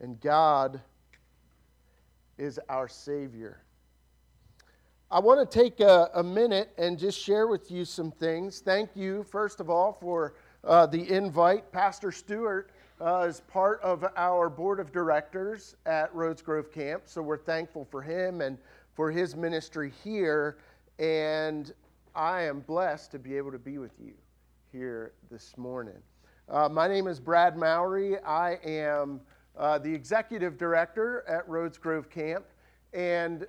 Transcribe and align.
and 0.00 0.20
God 0.20 0.80
is 2.38 2.60
our 2.68 2.88
Savior. 2.88 3.62
I 5.10 5.20
want 5.20 5.48
to 5.48 5.58
take 5.58 5.80
a, 5.80 6.10
a, 6.14 6.22
minute 6.22 6.70
and 6.78 6.98
just 6.98 7.18
share 7.18 7.46
with 7.46 7.70
you 7.70 7.84
some 7.84 8.10
things. 8.10 8.60
Thank 8.60 8.90
you, 8.96 9.22
first 9.22 9.60
of 9.60 9.70
all, 9.70 9.92
for 9.92 10.34
uh, 10.64 10.86
the 10.86 11.08
invite. 11.08 11.70
Pastor 11.70 12.10
Stewart 12.10 12.72
uh, 13.00 13.20
is 13.28 13.40
part 13.40 13.80
of 13.82 14.04
our 14.16 14.50
board 14.50 14.80
of 14.80 14.90
directors 14.90 15.76
at 15.86 16.12
Rhodes 16.12 16.42
Grove 16.42 16.72
Camp, 16.72 17.02
so 17.06 17.22
we're 17.22 17.38
thankful 17.38 17.84
for 17.84 18.02
him 18.02 18.40
and 18.40 18.58
for 18.94 19.12
his 19.12 19.36
ministry 19.36 19.92
here. 20.02 20.58
And 20.98 21.72
I 22.16 22.42
am 22.42 22.60
blessed 22.60 23.12
to 23.12 23.20
be 23.20 23.36
able 23.36 23.52
to 23.52 23.58
be 23.60 23.78
with 23.78 23.92
you 24.02 24.14
here 24.72 25.12
this 25.30 25.56
morning. 25.56 26.02
Uh, 26.48 26.68
my 26.68 26.88
name 26.88 27.06
is 27.06 27.20
Brad 27.20 27.56
Mowry. 27.56 28.18
I 28.20 28.58
am 28.64 29.20
uh, 29.56 29.78
the 29.78 29.92
executive 29.92 30.58
director 30.58 31.24
at 31.28 31.48
Rhodes 31.48 31.78
Grove 31.78 32.10
Camp. 32.10 32.44
And 32.92 33.46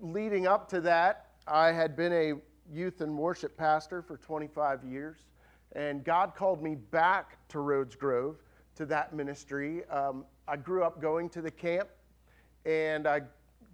leading 0.00 0.46
up 0.46 0.68
to 0.70 0.80
that, 0.82 1.30
I 1.46 1.72
had 1.72 1.96
been 1.96 2.12
a 2.12 2.34
youth 2.72 3.00
and 3.00 3.16
worship 3.16 3.56
pastor 3.56 4.02
for 4.02 4.16
25 4.16 4.84
years. 4.84 5.26
And 5.72 6.04
God 6.04 6.34
called 6.34 6.62
me 6.62 6.74
back 6.74 7.36
to 7.48 7.60
Rhodes 7.60 7.96
Grove 7.96 8.36
to 8.76 8.86
that 8.86 9.14
ministry. 9.14 9.84
Um, 9.88 10.24
I 10.46 10.56
grew 10.56 10.84
up 10.84 11.00
going 11.00 11.28
to 11.30 11.42
the 11.42 11.50
camp, 11.50 11.88
and 12.64 13.06
I 13.06 13.22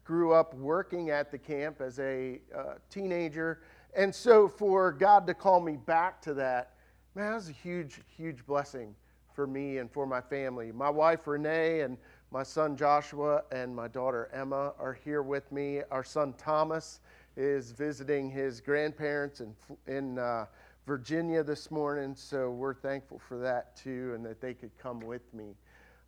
grew 0.05 0.33
up 0.33 0.55
working 0.55 1.11
at 1.11 1.31
the 1.31 1.39
camp 1.39 1.81
as 1.81 1.99
a 1.99 2.41
uh, 2.57 2.75
teenager. 2.89 3.63
And 3.95 4.15
so, 4.15 4.49
for 4.49 4.93
God 4.93 5.27
to 5.27 5.35
call 5.35 5.61
me 5.61 5.77
back 5.77 6.23
to 6.23 6.35
that, 6.35 6.75
man, 7.15 7.31
that 7.31 7.35
was 7.35 7.49
a 7.49 7.53
huge, 7.53 8.01
huge 8.17 8.47
blessing 8.47 8.95
for 9.39 9.47
me 9.47 9.79
and 9.79 9.89
for 9.89 10.05
my 10.05 10.21
family. 10.21 10.73
My 10.73 10.91
wife 10.91 11.29
Renee 11.29 11.83
and 11.83 11.97
my 12.33 12.43
son 12.43 12.77
Joshua 12.77 13.45
and 13.53 13.73
my 13.73 13.87
daughter 13.87 14.29
Emma 14.33 14.73
are 14.81 14.99
here 15.05 15.23
with 15.23 15.53
me. 15.53 15.81
Our 15.93 16.03
son 16.03 16.35
Thomas 16.37 16.99
is 17.37 17.71
visiting 17.71 18.29
his 18.29 18.61
grandparents 18.61 19.41
in, 19.41 19.55
in 19.87 20.19
uh, 20.19 20.47
Virginia 20.89 21.45
this 21.45 21.71
morning, 21.71 22.17
so 22.17 22.51
we're 22.51 22.75
thankful 22.75 23.21
for 23.29 23.39
that 23.39 23.77
too 23.77 24.11
and 24.17 24.27
that 24.27 24.41
they 24.41 24.55
could 24.55 24.77
come 24.77 24.99
with 24.99 25.33
me 25.33 25.55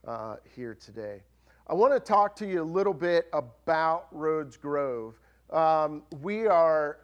uh, 0.09 0.35
here 0.57 0.75
today. 0.75 1.23
I 1.69 1.75
want 1.75 1.93
to 1.93 2.01
talk 2.01 2.35
to 2.35 2.47
you 2.49 2.63
a 2.63 2.65
little 2.65 2.93
bit 2.93 3.29
about 3.33 4.09
Rhodes 4.11 4.57
Grove. 4.57 5.21
Um, 5.51 6.03
we 6.21 6.49
are 6.49 6.99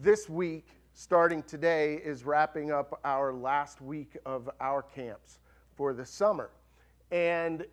this 0.00 0.26
week, 0.26 0.68
starting 0.94 1.42
today, 1.42 1.96
is 1.96 2.24
wrapping 2.24 2.72
up 2.72 2.98
our 3.04 3.34
last 3.34 3.82
week 3.82 4.16
of 4.24 4.48
our 4.58 4.80
camps 4.80 5.40
for 5.80 5.94
the 5.94 6.04
summer. 6.04 6.50
And 7.10 7.64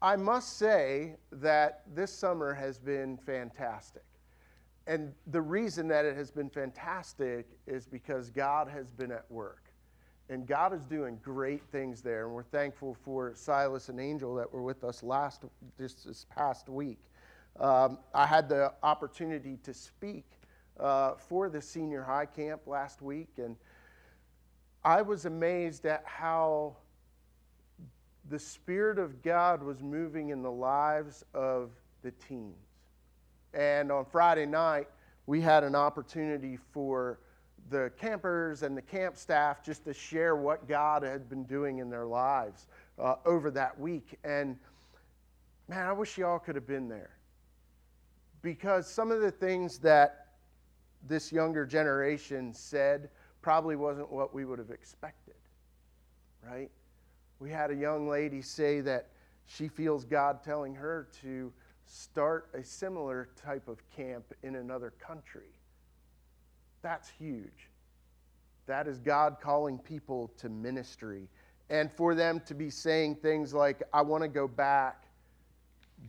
I 0.00 0.14
must 0.14 0.56
say 0.56 1.16
that 1.32 1.82
this 1.92 2.12
summer 2.12 2.54
has 2.54 2.78
been 2.78 3.16
fantastic. 3.16 4.04
And 4.86 5.12
the 5.26 5.42
reason 5.42 5.88
that 5.88 6.04
it 6.04 6.16
has 6.16 6.30
been 6.30 6.48
fantastic 6.48 7.48
is 7.66 7.88
because 7.88 8.30
God 8.30 8.68
has 8.68 8.92
been 8.92 9.10
at 9.10 9.28
work. 9.32 9.64
And 10.28 10.46
God 10.46 10.72
is 10.72 10.84
doing 10.84 11.18
great 11.24 11.60
things 11.72 12.02
there. 12.02 12.26
And 12.26 12.32
we're 12.32 12.44
thankful 12.44 12.96
for 13.04 13.32
Silas 13.34 13.88
and 13.88 13.98
Angel 13.98 14.36
that 14.36 14.52
were 14.52 14.62
with 14.62 14.84
us 14.84 15.02
last, 15.02 15.42
just 15.76 16.06
this 16.06 16.26
past 16.30 16.68
week. 16.68 17.00
Um, 17.58 17.98
I 18.14 18.26
had 18.26 18.48
the 18.48 18.74
opportunity 18.84 19.58
to 19.64 19.74
speak 19.74 20.26
uh, 20.78 21.14
for 21.16 21.48
the 21.48 21.60
senior 21.60 22.04
high 22.04 22.26
camp 22.26 22.60
last 22.68 23.02
week, 23.02 23.30
and 23.38 23.56
I 24.84 25.02
was 25.02 25.24
amazed 25.24 25.84
at 25.84 26.04
how 26.04 26.76
the 28.30 28.38
Spirit 28.38 28.98
of 28.98 29.22
God 29.22 29.62
was 29.62 29.82
moving 29.82 30.30
in 30.30 30.42
the 30.42 30.50
lives 30.50 31.24
of 31.34 31.70
the 32.02 32.10
teens. 32.12 32.56
And 33.52 33.92
on 33.92 34.04
Friday 34.04 34.46
night, 34.46 34.88
we 35.26 35.40
had 35.40 35.64
an 35.64 35.74
opportunity 35.74 36.58
for 36.72 37.18
the 37.70 37.90
campers 37.98 38.62
and 38.62 38.76
the 38.76 38.82
camp 38.82 39.16
staff 39.16 39.62
just 39.62 39.84
to 39.84 39.94
share 39.94 40.36
what 40.36 40.68
God 40.68 41.02
had 41.02 41.28
been 41.28 41.44
doing 41.44 41.78
in 41.78 41.88
their 41.88 42.04
lives 42.04 42.66
uh, 42.98 43.16
over 43.24 43.50
that 43.52 43.78
week. 43.78 44.18
And 44.24 44.56
man, 45.68 45.86
I 45.86 45.92
wish 45.92 46.18
y'all 46.18 46.38
could 46.38 46.54
have 46.56 46.66
been 46.66 46.88
there. 46.88 47.10
Because 48.42 48.86
some 48.86 49.10
of 49.10 49.20
the 49.20 49.30
things 49.30 49.78
that 49.78 50.26
this 51.06 51.32
younger 51.32 51.64
generation 51.64 52.52
said 52.52 53.08
probably 53.40 53.76
wasn't 53.76 54.10
what 54.10 54.34
we 54.34 54.44
would 54.44 54.58
have 54.58 54.70
expected, 54.70 55.34
right? 56.46 56.70
We 57.40 57.50
had 57.50 57.70
a 57.70 57.74
young 57.74 58.08
lady 58.08 58.42
say 58.42 58.80
that 58.82 59.08
she 59.46 59.68
feels 59.68 60.04
God 60.04 60.42
telling 60.42 60.74
her 60.74 61.08
to 61.22 61.52
start 61.86 62.48
a 62.54 62.64
similar 62.64 63.28
type 63.36 63.68
of 63.68 63.78
camp 63.90 64.24
in 64.42 64.56
another 64.56 64.92
country. 64.98 65.52
That's 66.82 67.08
huge. 67.08 67.68
That 68.66 68.88
is 68.88 68.98
God 68.98 69.36
calling 69.40 69.78
people 69.78 70.30
to 70.38 70.48
ministry. 70.48 71.28
And 71.70 71.90
for 71.92 72.14
them 72.14 72.40
to 72.46 72.54
be 72.54 72.70
saying 72.70 73.16
things 73.16 73.52
like, 73.52 73.82
I 73.92 74.02
want 74.02 74.22
to 74.22 74.28
go 74.28 74.48
back 74.48 75.04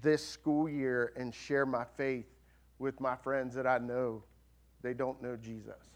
this 0.01 0.25
school 0.25 0.67
year 0.69 1.13
and 1.15 1.33
share 1.33 1.65
my 1.65 1.85
faith 1.95 2.27
with 2.79 2.99
my 2.99 3.15
friends 3.15 3.55
that 3.55 3.65
I 3.65 3.77
know 3.77 4.23
they 4.81 4.93
don't 4.93 5.21
know 5.21 5.35
Jesus. 5.35 5.95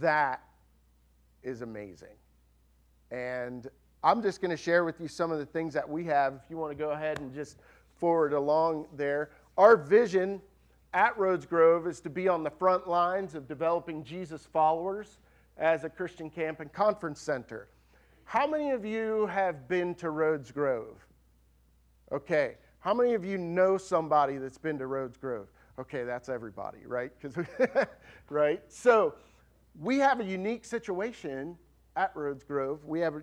That 0.00 0.42
is 1.42 1.62
amazing. 1.62 2.16
And 3.10 3.68
I'm 4.04 4.20
just 4.20 4.42
going 4.42 4.50
to 4.50 4.56
share 4.56 4.84
with 4.84 5.00
you 5.00 5.08
some 5.08 5.32
of 5.32 5.38
the 5.38 5.46
things 5.46 5.72
that 5.72 5.88
we 5.88 6.04
have. 6.04 6.34
If 6.34 6.42
you 6.50 6.58
want 6.58 6.72
to 6.72 6.76
go 6.76 6.90
ahead 6.90 7.20
and 7.20 7.32
just 7.32 7.56
forward 7.96 8.34
along 8.34 8.86
there. 8.94 9.30
Our 9.56 9.78
vision 9.78 10.42
at 10.92 11.16
Rhodes 11.16 11.46
Grove 11.46 11.86
is 11.86 12.00
to 12.00 12.10
be 12.10 12.28
on 12.28 12.44
the 12.44 12.50
front 12.50 12.86
lines 12.86 13.34
of 13.34 13.48
developing 13.48 14.04
Jesus 14.04 14.44
followers 14.44 15.20
as 15.56 15.84
a 15.84 15.88
Christian 15.88 16.28
camp 16.28 16.60
and 16.60 16.70
conference 16.70 17.18
center. 17.18 17.68
How 18.24 18.46
many 18.46 18.72
of 18.72 18.84
you 18.84 19.24
have 19.26 19.68
been 19.68 19.94
to 19.96 20.10
Rhodes 20.10 20.52
Grove? 20.52 21.06
Okay. 22.12 22.56
How 22.80 22.92
many 22.92 23.14
of 23.14 23.24
you 23.24 23.38
know 23.38 23.78
somebody 23.78 24.36
that's 24.36 24.58
been 24.58 24.78
to 24.80 24.86
Rhodes 24.86 25.16
Grove? 25.16 25.48
Okay, 25.78 26.04
that's 26.04 26.28
everybody, 26.28 26.80
right? 26.86 27.10
right? 28.28 28.62
So, 28.68 29.14
we 29.80 29.98
have 29.98 30.20
a 30.20 30.24
unique 30.24 30.66
situation 30.66 31.56
at 31.96 32.14
Rhodes 32.14 32.44
Grove. 32.44 32.84
We 32.84 33.00
have 33.00 33.14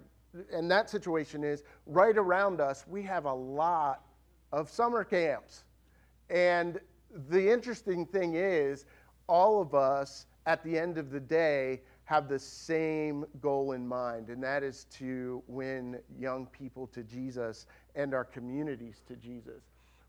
and 0.51 0.69
that 0.71 0.89
situation 0.89 1.43
is 1.43 1.63
right 1.85 2.17
around 2.17 2.61
us, 2.61 2.85
we 2.87 3.03
have 3.03 3.25
a 3.25 3.33
lot 3.33 4.03
of 4.51 4.69
summer 4.69 5.03
camps. 5.03 5.63
And 6.29 6.79
the 7.29 7.51
interesting 7.51 8.05
thing 8.05 8.35
is, 8.35 8.85
all 9.27 9.61
of 9.61 9.73
us 9.73 10.25
at 10.45 10.63
the 10.63 10.77
end 10.77 10.97
of 10.97 11.11
the 11.11 11.19
day 11.19 11.81
have 12.05 12.27
the 12.27 12.39
same 12.39 13.25
goal 13.41 13.71
in 13.71 13.87
mind, 13.87 14.29
and 14.29 14.43
that 14.43 14.63
is 14.63 14.85
to 14.91 15.41
win 15.47 15.99
young 16.19 16.45
people 16.47 16.87
to 16.87 17.03
Jesus 17.03 17.67
and 17.95 18.13
our 18.13 18.25
communities 18.25 19.01
to 19.07 19.15
Jesus. 19.15 19.63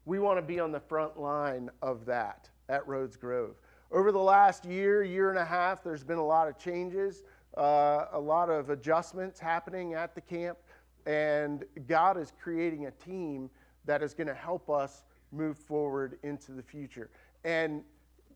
We 0.04 0.18
want 0.18 0.38
to 0.38 0.42
be 0.42 0.58
on 0.58 0.72
the 0.72 0.80
front 0.80 1.20
line 1.20 1.70
of 1.80 2.04
that 2.06 2.48
at 2.68 2.86
Rhodes 2.88 3.16
Grove. 3.16 3.54
Over 3.92 4.10
the 4.10 4.18
last 4.18 4.64
year, 4.64 5.04
year 5.04 5.30
and 5.30 5.38
a 5.38 5.44
half, 5.44 5.84
there's 5.84 6.02
been 6.02 6.18
a 6.18 6.26
lot 6.26 6.48
of 6.48 6.58
changes 6.58 7.22
uh, 7.56 8.06
a 8.12 8.20
lot 8.20 8.48
of 8.48 8.70
adjustments 8.70 9.38
happening 9.38 9.94
at 9.94 10.14
the 10.14 10.20
camp, 10.20 10.58
and 11.06 11.64
God 11.86 12.16
is 12.16 12.32
creating 12.40 12.86
a 12.86 12.90
team 12.90 13.50
that 13.84 14.02
is 14.02 14.14
going 14.14 14.28
to 14.28 14.34
help 14.34 14.70
us 14.70 15.04
move 15.32 15.58
forward 15.58 16.18
into 16.22 16.52
the 16.52 16.62
future. 16.62 17.10
And 17.44 17.82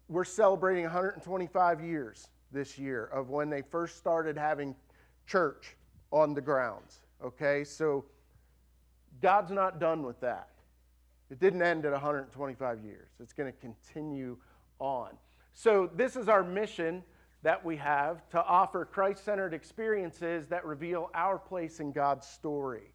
we're 0.08 0.24
celebrating 0.24 0.84
125 0.84 1.80
years 1.80 2.28
this 2.52 2.78
year 2.78 3.06
of 3.06 3.30
when 3.30 3.50
they 3.50 3.62
first 3.62 3.96
started 3.96 4.36
having 4.36 4.74
church 5.26 5.76
on 6.10 6.34
the 6.34 6.40
grounds. 6.40 7.00
Okay, 7.24 7.64
so 7.64 8.04
God's 9.20 9.50
not 9.50 9.80
done 9.80 10.02
with 10.02 10.20
that. 10.20 10.50
It 11.30 11.40
didn't 11.40 11.62
end 11.62 11.84
at 11.84 11.92
125 11.92 12.84
years, 12.84 13.08
it's 13.20 13.32
going 13.32 13.52
to 13.52 13.58
continue 13.58 14.36
on. 14.78 15.10
So, 15.54 15.90
this 15.94 16.16
is 16.16 16.28
our 16.28 16.44
mission 16.44 17.02
that 17.46 17.64
we 17.64 17.76
have 17.76 18.28
to 18.28 18.44
offer 18.44 18.84
Christ 18.84 19.24
centered 19.24 19.54
experiences 19.54 20.48
that 20.48 20.64
reveal 20.64 21.10
our 21.14 21.38
place 21.38 21.78
in 21.78 21.92
God's 21.92 22.26
story. 22.26 22.90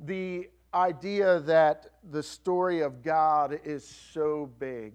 The 0.00 0.48
idea 0.74 1.38
that 1.38 1.90
the 2.10 2.20
story 2.20 2.80
of 2.80 3.04
God 3.04 3.60
is 3.62 3.86
so 3.86 4.50
big 4.58 4.94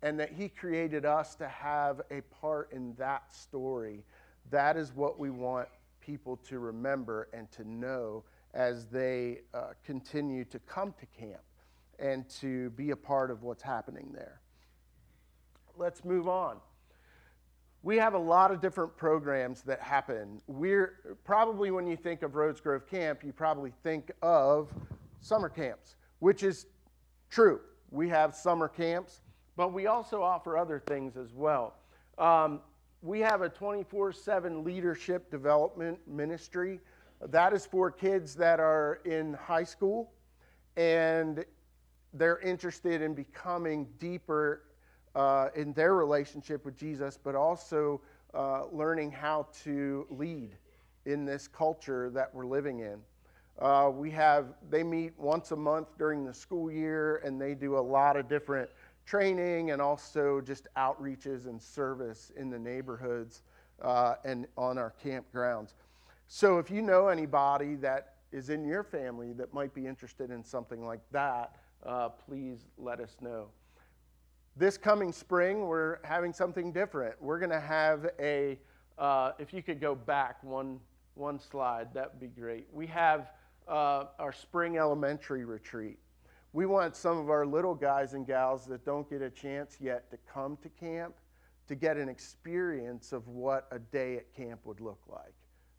and 0.00 0.18
that 0.18 0.32
He 0.32 0.48
created 0.48 1.04
us 1.04 1.34
to 1.34 1.46
have 1.46 2.00
a 2.10 2.22
part 2.40 2.72
in 2.72 2.94
that 2.94 3.30
story, 3.30 4.02
that 4.50 4.78
is 4.78 4.94
what 4.94 5.18
we 5.18 5.28
want 5.28 5.68
people 6.00 6.38
to 6.48 6.58
remember 6.58 7.28
and 7.34 7.52
to 7.52 7.68
know 7.68 8.24
as 8.54 8.86
they 8.86 9.40
uh, 9.52 9.74
continue 9.84 10.46
to 10.46 10.58
come 10.60 10.94
to 10.98 11.04
camp 11.20 11.42
and 11.98 12.26
to 12.40 12.70
be 12.70 12.92
a 12.92 12.96
part 12.96 13.30
of 13.30 13.42
what's 13.42 13.62
happening 13.62 14.08
there. 14.14 14.40
Let's 15.76 16.02
move 16.02 16.28
on 16.28 16.60
we 17.82 17.96
have 17.96 18.14
a 18.14 18.18
lot 18.18 18.50
of 18.50 18.60
different 18.60 18.96
programs 18.96 19.62
that 19.62 19.80
happen. 19.80 20.40
We're 20.46 21.16
probably 21.24 21.70
when 21.70 21.86
you 21.86 21.96
think 21.96 22.22
of 22.22 22.34
Rhodes 22.34 22.60
Grove 22.60 22.88
Camp, 22.88 23.22
you 23.22 23.32
probably 23.32 23.72
think 23.82 24.10
of 24.22 24.72
summer 25.20 25.48
camps, 25.48 25.96
which 26.18 26.42
is 26.42 26.66
true. 27.30 27.60
We 27.90 28.08
have 28.08 28.34
summer 28.34 28.68
camps, 28.68 29.20
but 29.56 29.72
we 29.72 29.86
also 29.86 30.22
offer 30.22 30.58
other 30.58 30.80
things 30.86 31.16
as 31.16 31.32
well. 31.32 31.74
Um, 32.18 32.60
we 33.00 33.20
have 33.20 33.42
a 33.42 33.48
24 33.48 34.12
7 34.12 34.64
leadership 34.64 35.30
development 35.30 35.98
ministry. 36.06 36.80
That 37.20 37.52
is 37.52 37.64
for 37.64 37.90
kids 37.90 38.34
that 38.36 38.60
are 38.60 39.00
in 39.04 39.34
high 39.34 39.64
school 39.64 40.12
and 40.76 41.44
they're 42.14 42.38
interested 42.38 43.02
in 43.02 43.14
becoming 43.14 43.86
deeper 43.98 44.62
uh, 45.18 45.48
in 45.56 45.72
their 45.72 45.94
relationship 45.94 46.64
with 46.64 46.76
Jesus, 46.76 47.18
but 47.20 47.34
also 47.34 48.00
uh, 48.34 48.66
learning 48.70 49.10
how 49.10 49.48
to 49.64 50.06
lead 50.10 50.50
in 51.06 51.24
this 51.24 51.48
culture 51.48 52.08
that 52.10 52.32
we're 52.32 52.46
living 52.46 52.78
in. 52.80 53.00
Uh, 53.58 53.90
we 53.92 54.12
have, 54.12 54.54
they 54.70 54.84
meet 54.84 55.12
once 55.18 55.50
a 55.50 55.56
month 55.56 55.88
during 55.98 56.24
the 56.24 56.32
school 56.32 56.70
year 56.70 57.16
and 57.24 57.40
they 57.40 57.52
do 57.52 57.76
a 57.76 57.80
lot 57.80 58.16
of 58.16 58.28
different 58.28 58.70
training 59.04 59.72
and 59.72 59.82
also 59.82 60.40
just 60.40 60.68
outreaches 60.76 61.46
and 61.46 61.60
service 61.60 62.30
in 62.36 62.48
the 62.48 62.58
neighborhoods 62.58 63.42
uh, 63.82 64.14
and 64.24 64.46
on 64.56 64.78
our 64.78 64.94
campgrounds. 65.04 65.72
So 66.28 66.58
if 66.58 66.70
you 66.70 66.80
know 66.80 67.08
anybody 67.08 67.74
that 67.76 68.14
is 68.30 68.50
in 68.50 68.64
your 68.64 68.84
family 68.84 69.32
that 69.32 69.52
might 69.52 69.74
be 69.74 69.84
interested 69.84 70.30
in 70.30 70.44
something 70.44 70.86
like 70.86 71.00
that, 71.10 71.56
uh, 71.84 72.10
please 72.10 72.66
let 72.76 73.00
us 73.00 73.16
know. 73.20 73.48
This 74.58 74.76
coming 74.76 75.12
spring, 75.12 75.68
we're 75.68 75.98
having 76.02 76.32
something 76.32 76.72
different. 76.72 77.14
We're 77.22 77.38
going 77.38 77.52
to 77.52 77.60
have 77.60 78.10
a, 78.18 78.58
uh, 78.98 79.30
if 79.38 79.52
you 79.52 79.62
could 79.62 79.80
go 79.80 79.94
back 79.94 80.42
one, 80.42 80.80
one 81.14 81.38
slide, 81.38 81.94
that 81.94 82.12
would 82.12 82.20
be 82.20 82.40
great. 82.40 82.66
We 82.72 82.88
have 82.88 83.30
uh, 83.68 84.06
our 84.18 84.32
spring 84.32 84.76
elementary 84.76 85.44
retreat. 85.44 86.00
We 86.52 86.66
want 86.66 86.96
some 86.96 87.18
of 87.18 87.30
our 87.30 87.46
little 87.46 87.72
guys 87.72 88.14
and 88.14 88.26
gals 88.26 88.66
that 88.66 88.84
don't 88.84 89.08
get 89.08 89.22
a 89.22 89.30
chance 89.30 89.76
yet 89.78 90.10
to 90.10 90.18
come 90.28 90.58
to 90.64 90.68
camp 90.70 91.14
to 91.68 91.76
get 91.76 91.96
an 91.96 92.08
experience 92.08 93.12
of 93.12 93.28
what 93.28 93.68
a 93.70 93.78
day 93.78 94.16
at 94.16 94.34
camp 94.34 94.58
would 94.64 94.80
look 94.80 95.02
like. 95.08 95.34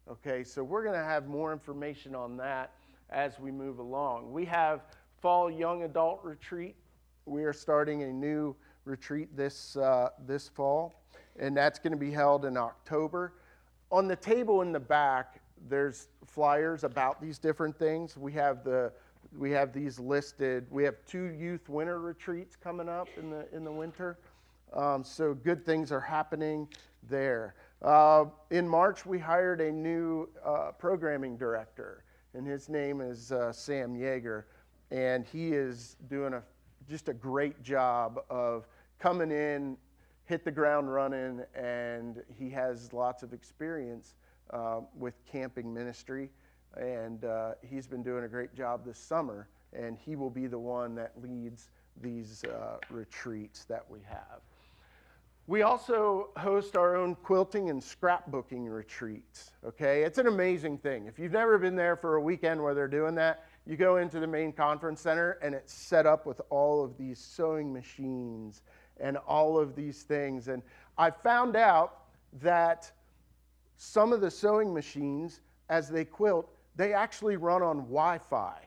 Okay, 0.09 0.41
so 0.41 0.63
we're 0.63 0.83
going 0.83 0.97
to 0.97 1.03
have 1.03 1.27
more 1.27 1.51
information 1.51 2.15
on 2.15 2.37
that 2.37 2.75
as 3.09 3.41
we 3.41 3.51
move 3.51 3.79
along. 3.79 4.31
We 4.31 4.45
have 4.45 4.83
fall 5.21 5.51
young 5.51 5.83
adult 5.83 6.21
retreat. 6.23 6.77
We 7.25 7.43
are 7.43 7.53
starting 7.53 8.03
a 8.03 8.13
new 8.13 8.55
retreat 8.85 9.35
this, 9.35 9.75
uh, 9.77 10.09
this 10.25 10.47
fall, 10.47 10.93
and 11.39 11.55
that's 11.55 11.79
going 11.79 11.91
to 11.91 11.97
be 11.97 12.11
held 12.11 12.45
in 12.45 12.57
October. 12.57 13.33
On 13.91 14.07
the 14.07 14.15
table 14.15 14.61
in 14.61 14.71
the 14.71 14.79
back, 14.79 15.41
there's 15.67 16.07
flyers 16.25 16.83
about 16.83 17.21
these 17.21 17.37
different 17.37 17.77
things. 17.77 18.17
We 18.17 18.31
have 18.33 18.63
the 18.63 18.91
we 19.37 19.51
have 19.51 19.73
these 19.73 19.99
listed. 19.99 20.65
We 20.71 20.83
have 20.85 20.95
two 21.05 21.25
youth 21.25 21.69
winter 21.69 21.99
retreats 21.99 22.55
coming 22.55 22.89
up 22.89 23.07
in 23.17 23.29
the 23.29 23.47
in 23.55 23.63
the 23.63 23.71
winter, 23.71 24.17
um, 24.73 25.03
so 25.03 25.33
good 25.33 25.65
things 25.65 25.91
are 25.91 25.99
happening 25.99 26.67
there. 27.09 27.55
Uh, 27.81 28.25
in 28.51 28.67
March, 28.67 29.05
we 29.05 29.17
hired 29.17 29.61
a 29.61 29.71
new 29.71 30.27
uh, 30.43 30.71
programming 30.77 31.37
director, 31.37 32.03
and 32.33 32.45
his 32.45 32.69
name 32.69 33.01
is 33.01 33.31
uh, 33.31 33.51
Sam 33.51 33.95
Yeager, 33.95 34.43
and 34.91 35.25
he 35.25 35.53
is 35.53 35.95
doing 36.09 36.33
a 36.33 36.43
just 36.89 37.07
a 37.07 37.13
great 37.13 37.61
job 37.61 38.19
of 38.29 38.67
coming 38.99 39.31
in, 39.31 39.77
hit 40.25 40.43
the 40.43 40.51
ground 40.51 40.91
running, 40.91 41.41
and 41.55 42.21
he 42.37 42.49
has 42.49 42.91
lots 42.93 43.23
of 43.23 43.31
experience 43.31 44.15
uh, 44.51 44.81
with 44.97 45.13
camping 45.31 45.73
ministry, 45.73 46.29
and 46.77 47.23
uh, 47.25 47.51
he's 47.67 47.87
been 47.87 48.03
doing 48.03 48.23
a 48.23 48.27
great 48.27 48.53
job 48.55 48.83
this 48.85 48.97
summer, 48.97 49.47
and 49.73 49.97
he 49.97 50.15
will 50.15 50.29
be 50.29 50.47
the 50.47 50.57
one 50.57 50.95
that 50.95 51.13
leads 51.21 51.69
these 52.01 52.43
uh, 52.45 52.77
retreats 52.89 53.65
that 53.65 53.83
we 53.89 53.99
have. 54.07 54.41
We 55.47 55.63
also 55.63 56.29
host 56.37 56.77
our 56.77 56.95
own 56.95 57.15
quilting 57.15 57.71
and 57.71 57.81
scrapbooking 57.81 58.71
retreats. 58.71 59.51
Okay, 59.65 60.03
it's 60.03 60.19
an 60.19 60.27
amazing 60.27 60.77
thing. 60.77 61.07
If 61.07 61.17
you've 61.17 61.31
never 61.31 61.57
been 61.57 61.75
there 61.75 61.95
for 61.95 62.17
a 62.17 62.21
weekend 62.21 62.61
where 62.61 62.75
they're 62.75 62.87
doing 62.87 63.15
that, 63.15 63.48
you 63.69 63.77
go 63.77 63.97
into 63.97 64.19
the 64.19 64.25
main 64.25 64.51
conference 64.51 64.99
center 64.99 65.37
and 65.43 65.53
it's 65.53 65.71
set 65.71 66.07
up 66.07 66.25
with 66.25 66.41
all 66.49 66.83
of 66.83 66.97
these 66.97 67.19
sewing 67.19 67.71
machines 67.71 68.63
and 68.99 69.15
all 69.15 69.59
of 69.59 69.75
these 69.75 70.01
things. 70.01 70.47
And 70.47 70.63
I 70.97 71.11
found 71.11 71.55
out 71.55 72.05
that 72.41 72.91
some 73.77 74.11
of 74.11 74.21
the 74.21 74.31
sewing 74.31 74.73
machines, 74.73 75.41
as 75.69 75.87
they 75.87 76.03
quilt, 76.03 76.51
they 76.77 76.93
actually 76.93 77.37
run 77.37 77.61
on 77.61 77.77
Wi 77.81 78.17
Fi. 78.17 78.57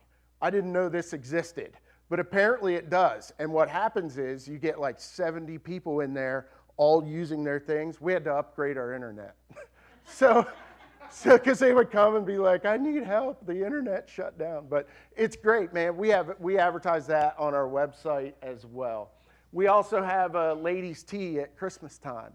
I 0.40 0.50
didn't 0.50 0.72
know 0.72 0.88
this 0.88 1.12
existed, 1.14 1.72
but 2.08 2.20
apparently 2.20 2.76
it 2.76 2.88
does. 2.88 3.32
And 3.40 3.52
what 3.52 3.68
happens 3.68 4.18
is 4.18 4.46
you 4.46 4.56
get 4.56 4.78
like 4.78 5.00
70 5.00 5.58
people 5.58 5.98
in 5.98 6.14
there 6.14 6.46
all 6.76 7.04
using 7.04 7.42
their 7.42 7.58
things, 7.58 8.00
we 8.00 8.12
had 8.12 8.22
to 8.24 8.34
upgrade 8.34 8.78
our 8.78 8.94
internet. 8.94 9.34
so, 10.04 10.46
so 11.12 11.36
because 11.36 11.58
they 11.58 11.72
would 11.72 11.90
come 11.90 12.16
and 12.16 12.26
be 12.26 12.38
like, 12.38 12.64
"I 12.64 12.76
need 12.76 13.02
help. 13.04 13.44
The 13.46 13.64
internet 13.64 14.08
shut 14.08 14.38
down." 14.38 14.66
But 14.68 14.88
it's 15.16 15.36
great, 15.36 15.72
man. 15.72 15.96
We 15.96 16.08
have 16.08 16.34
we 16.38 16.58
advertise 16.58 17.06
that 17.08 17.34
on 17.38 17.54
our 17.54 17.68
website 17.68 18.34
as 18.42 18.66
well. 18.66 19.12
We 19.52 19.66
also 19.66 20.02
have 20.02 20.34
a 20.34 20.54
ladies' 20.54 21.02
tea 21.02 21.40
at 21.40 21.56
Christmas 21.56 21.98
time, 21.98 22.32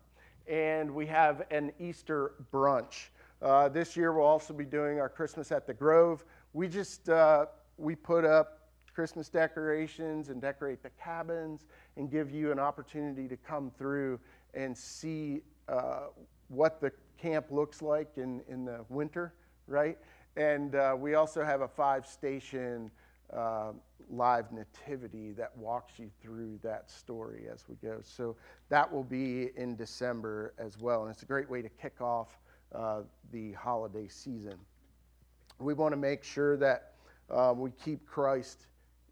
and 0.48 0.94
we 0.94 1.08
have 1.08 1.46
an 1.50 1.72
Easter 1.80 2.34
brunch. 2.54 3.10
Uh, 3.42 3.70
this 3.70 3.98
year 3.98 4.14
we'll 4.14 4.26
also 4.26 4.54
be 4.54 4.66
doing 4.66 5.00
our 5.00 5.10
Christmas 5.10 5.52
at 5.52 5.68
the 5.68 5.74
Grove. 5.74 6.24
We 6.54 6.68
just 6.68 7.10
uh, 7.10 7.48
we 7.78 7.96
put 7.96 8.26
up 8.26 8.70
Christmas 8.94 9.30
decorations 9.30 10.30
and 10.30 10.42
decorate 10.42 10.82
the 10.82 10.90
cabins 11.02 11.66
and 11.98 12.10
give 12.10 12.32
you 12.32 12.52
an 12.52 12.60
opportunity 12.60 13.28
to 13.28 13.38
come 13.38 13.72
through 13.78 14.20
and 14.54 14.76
see 14.76 15.42
uh, 15.68 16.08
what 16.48 16.82
the 16.82 16.92
camp 17.18 17.48
looks 17.52 17.82
like 17.82 18.18
in, 18.18 18.42
in 18.48 18.66
the 18.66 18.86
winter, 18.90 19.34
right? 19.68 19.98
And 20.36 20.76
uh, 20.76 20.96
we 20.98 21.16
also 21.16 21.44
have 21.44 21.62
a 21.62 21.68
five 21.68 22.06
station 22.06 22.92
uh, 23.36 23.72
live 24.10 24.52
nativity 24.52 25.32
that 25.34 25.56
walks 25.58 26.00
you 26.00 26.10
through 26.22 26.60
that 26.64 26.90
story 26.90 27.46
as 27.52 27.66
we 27.68 27.76
go. 27.76 28.00
So 28.02 28.36
that 28.70 28.92
will 28.92 29.04
be 29.04 29.50
in 29.58 29.76
December 29.76 30.54
as 30.58 30.78
well. 30.78 31.04
And 31.04 31.12
it's 31.12 31.24
a 31.24 31.26
great 31.26 31.50
way 31.50 31.62
to 31.62 31.70
kick 31.70 32.00
off 32.02 32.40
uh, 32.74 33.02
the 33.32 33.52
holiday 33.54 34.08
season. 34.08 34.56
We 35.60 35.74
want 35.74 35.94
to 35.94 35.98
make 35.98 36.24
sure 36.24 36.56
that 36.58 36.94
uh, 37.30 37.54
we 37.56 37.72
keep 37.72 38.06
Christ 38.06 38.68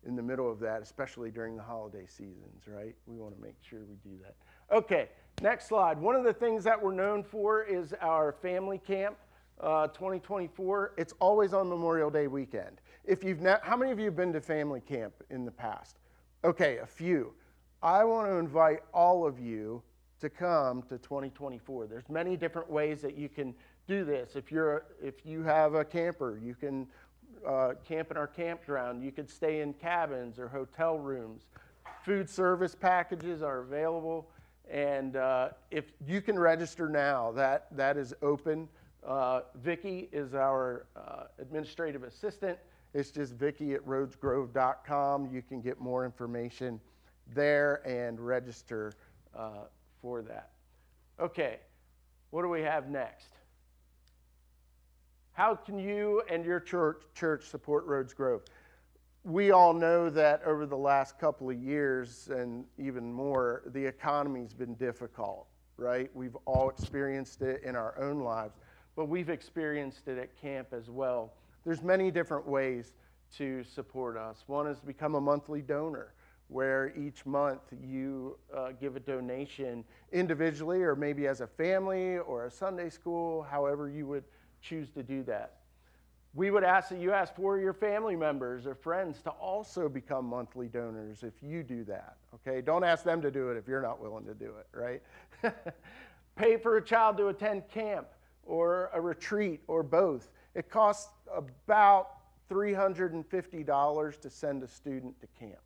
in 0.05 0.15
the 0.15 0.21
middle 0.21 0.49
of 0.49 0.59
that, 0.59 0.81
especially 0.81 1.31
during 1.31 1.57
the 1.57 1.63
holiday 1.63 2.05
seasons, 2.07 2.67
right? 2.67 2.95
We 3.07 3.17
want 3.17 3.35
to 3.35 3.41
make 3.41 3.55
sure 3.61 3.79
we 3.89 3.95
do 4.09 4.15
that. 4.23 4.35
Okay, 4.75 5.09
next 5.41 5.67
slide. 5.67 5.99
One 5.99 6.15
of 6.15 6.23
the 6.23 6.33
things 6.33 6.63
that 6.63 6.81
we're 6.81 6.93
known 6.93 7.23
for 7.23 7.63
is 7.63 7.93
our 8.01 8.31
family 8.31 8.77
camp 8.77 9.17
uh, 9.59 9.87
2024. 9.87 10.93
It's 10.97 11.13
always 11.19 11.53
on 11.53 11.69
Memorial 11.69 12.09
Day 12.09 12.27
weekend. 12.27 12.81
If 13.03 13.23
you've 13.23 13.41
ne- 13.41 13.57
how 13.61 13.75
many 13.75 13.91
of 13.91 13.99
you 13.99 14.05
have 14.05 14.15
been 14.15 14.33
to 14.33 14.41
family 14.41 14.81
camp 14.81 15.13
in 15.29 15.45
the 15.45 15.51
past? 15.51 15.97
Okay, 16.43 16.77
a 16.77 16.85
few. 16.85 17.33
I 17.81 18.03
want 18.03 18.27
to 18.27 18.35
invite 18.35 18.79
all 18.93 19.25
of 19.25 19.39
you 19.39 19.83
to 20.19 20.29
come 20.29 20.81
to 20.83 20.97
2024. 20.97 21.87
There's 21.87 22.09
many 22.09 22.37
different 22.37 22.69
ways 22.69 23.01
that 23.01 23.17
you 23.17 23.29
can 23.29 23.53
do 23.87 24.05
this. 24.05 24.35
If 24.35 24.51
you're 24.51 24.85
if 25.01 25.25
you 25.25 25.43
have 25.43 25.75
a 25.75 25.85
camper, 25.85 26.39
you 26.41 26.55
can 26.55 26.87
uh, 27.45 27.73
camp 27.87 28.11
in 28.11 28.17
our 28.17 28.27
campground. 28.27 29.03
You 29.03 29.11
could 29.11 29.29
stay 29.29 29.61
in 29.61 29.73
cabins 29.73 30.39
or 30.39 30.47
hotel 30.47 30.97
rooms. 30.97 31.43
Food 32.03 32.29
service 32.29 32.75
packages 32.75 33.41
are 33.41 33.59
available. 33.59 34.29
And 34.69 35.15
uh, 35.15 35.49
if 35.71 35.85
you 36.05 36.21
can 36.21 36.37
register 36.37 36.89
now, 36.89 37.31
that, 37.33 37.67
that 37.75 37.97
is 37.97 38.13
open. 38.21 38.67
Uh, 39.05 39.41
Vicki 39.55 40.09
is 40.11 40.33
our 40.33 40.87
uh, 40.95 41.25
administrative 41.39 42.03
assistant. 42.03 42.57
It's 42.93 43.11
just 43.11 43.33
Vicki 43.33 43.73
at 43.73 43.85
rhodesgrove.com. 43.85 45.29
You 45.31 45.41
can 45.41 45.61
get 45.61 45.79
more 45.79 46.05
information 46.05 46.79
there 47.33 47.85
and 47.87 48.19
register 48.19 48.93
uh, 49.35 49.65
for 50.01 50.21
that. 50.23 50.51
Okay, 51.19 51.59
what 52.31 52.41
do 52.41 52.49
we 52.49 52.61
have 52.61 52.89
next? 52.89 53.29
How 55.33 55.53
can 55.53 55.77
you 55.77 56.21
and 56.29 56.45
your 56.45 56.61
church, 56.61 57.03
church 57.13 57.45
support 57.49 57.85
Rhodes 57.85 58.13
Grove? 58.13 58.41
We 59.25 59.49
all 59.49 59.73
know 59.73 60.11
that 60.11 60.43
over 60.45 60.67
the 60.67 60.77
last 60.77 61.17
couple 61.17 61.49
of 61.49 61.57
years 61.57 62.29
and 62.31 62.63
even 62.77 63.11
more, 63.11 63.63
the 63.73 63.83
economy's 63.83 64.53
been 64.53 64.75
difficult, 64.75 65.47
right? 65.77 66.11
We've 66.13 66.37
all 66.45 66.69
experienced 66.69 67.41
it 67.41 67.63
in 67.63 67.75
our 67.75 67.99
own 67.99 68.19
lives, 68.19 68.53
but 68.95 69.05
we've 69.05 69.31
experienced 69.31 70.07
it 70.07 70.19
at 70.19 70.39
camp 70.39 70.73
as 70.73 70.91
well. 70.91 71.33
There's 71.65 71.81
many 71.81 72.11
different 72.11 72.47
ways 72.47 72.93
to 73.37 73.63
support 73.63 74.15
us. 74.15 74.43
One 74.45 74.67
is 74.67 74.79
to 74.81 74.85
become 74.85 75.15
a 75.15 75.21
monthly 75.21 75.63
donor, 75.63 76.13
where 76.47 76.95
each 76.95 77.25
month 77.25 77.61
you 77.81 78.37
uh, 78.55 78.73
give 78.79 78.95
a 78.95 78.99
donation 78.99 79.83
individually 80.11 80.83
or 80.83 80.95
maybe 80.95 81.25
as 81.25 81.41
a 81.41 81.47
family 81.47 82.19
or 82.19 82.45
a 82.45 82.51
Sunday 82.51 82.91
school, 82.91 83.41
however 83.41 83.89
you 83.89 84.05
would 84.05 84.25
choose 84.61 84.91
to 84.91 85.01
do 85.01 85.23
that. 85.23 85.61
We 86.35 86.51
would 86.51 86.65
ask 86.65 86.89
that 86.89 86.99
you 86.99 87.13
ask 87.13 87.33
for 87.33 87.57
your 87.57 87.71
family 87.71 88.15
members 88.15 88.67
or 88.67 88.75
friends 88.75 89.21
to 89.21 89.29
also 89.29 89.87
become 89.87 90.25
monthly 90.25 90.67
donors 90.67 91.23
if 91.23 91.33
you 91.41 91.63
do 91.63 91.85
that. 91.85 92.17
Okay? 92.35 92.61
Don't 92.61 92.83
ask 92.83 93.05
them 93.05 93.21
to 93.21 93.31
do 93.31 93.49
it 93.49 93.57
if 93.57 93.69
you're 93.69 93.81
not 93.81 94.01
willing 94.01 94.25
to 94.25 94.33
do 94.33 94.53
it, 94.59 94.67
right? 94.73 95.01
Pay 96.35 96.57
for 96.57 96.75
a 96.75 96.81
child 96.81 97.15
to 97.17 97.29
attend 97.29 97.69
camp 97.69 98.07
or 98.45 98.89
a 98.93 98.99
retreat 98.99 99.61
or 99.67 99.81
both. 99.81 100.29
It 100.55 100.69
costs 100.69 101.09
about 101.33 102.17
$350 102.51 104.21
to 104.21 104.29
send 104.29 104.61
a 104.61 104.67
student 104.67 105.19
to 105.21 105.27
camp. 105.39 105.61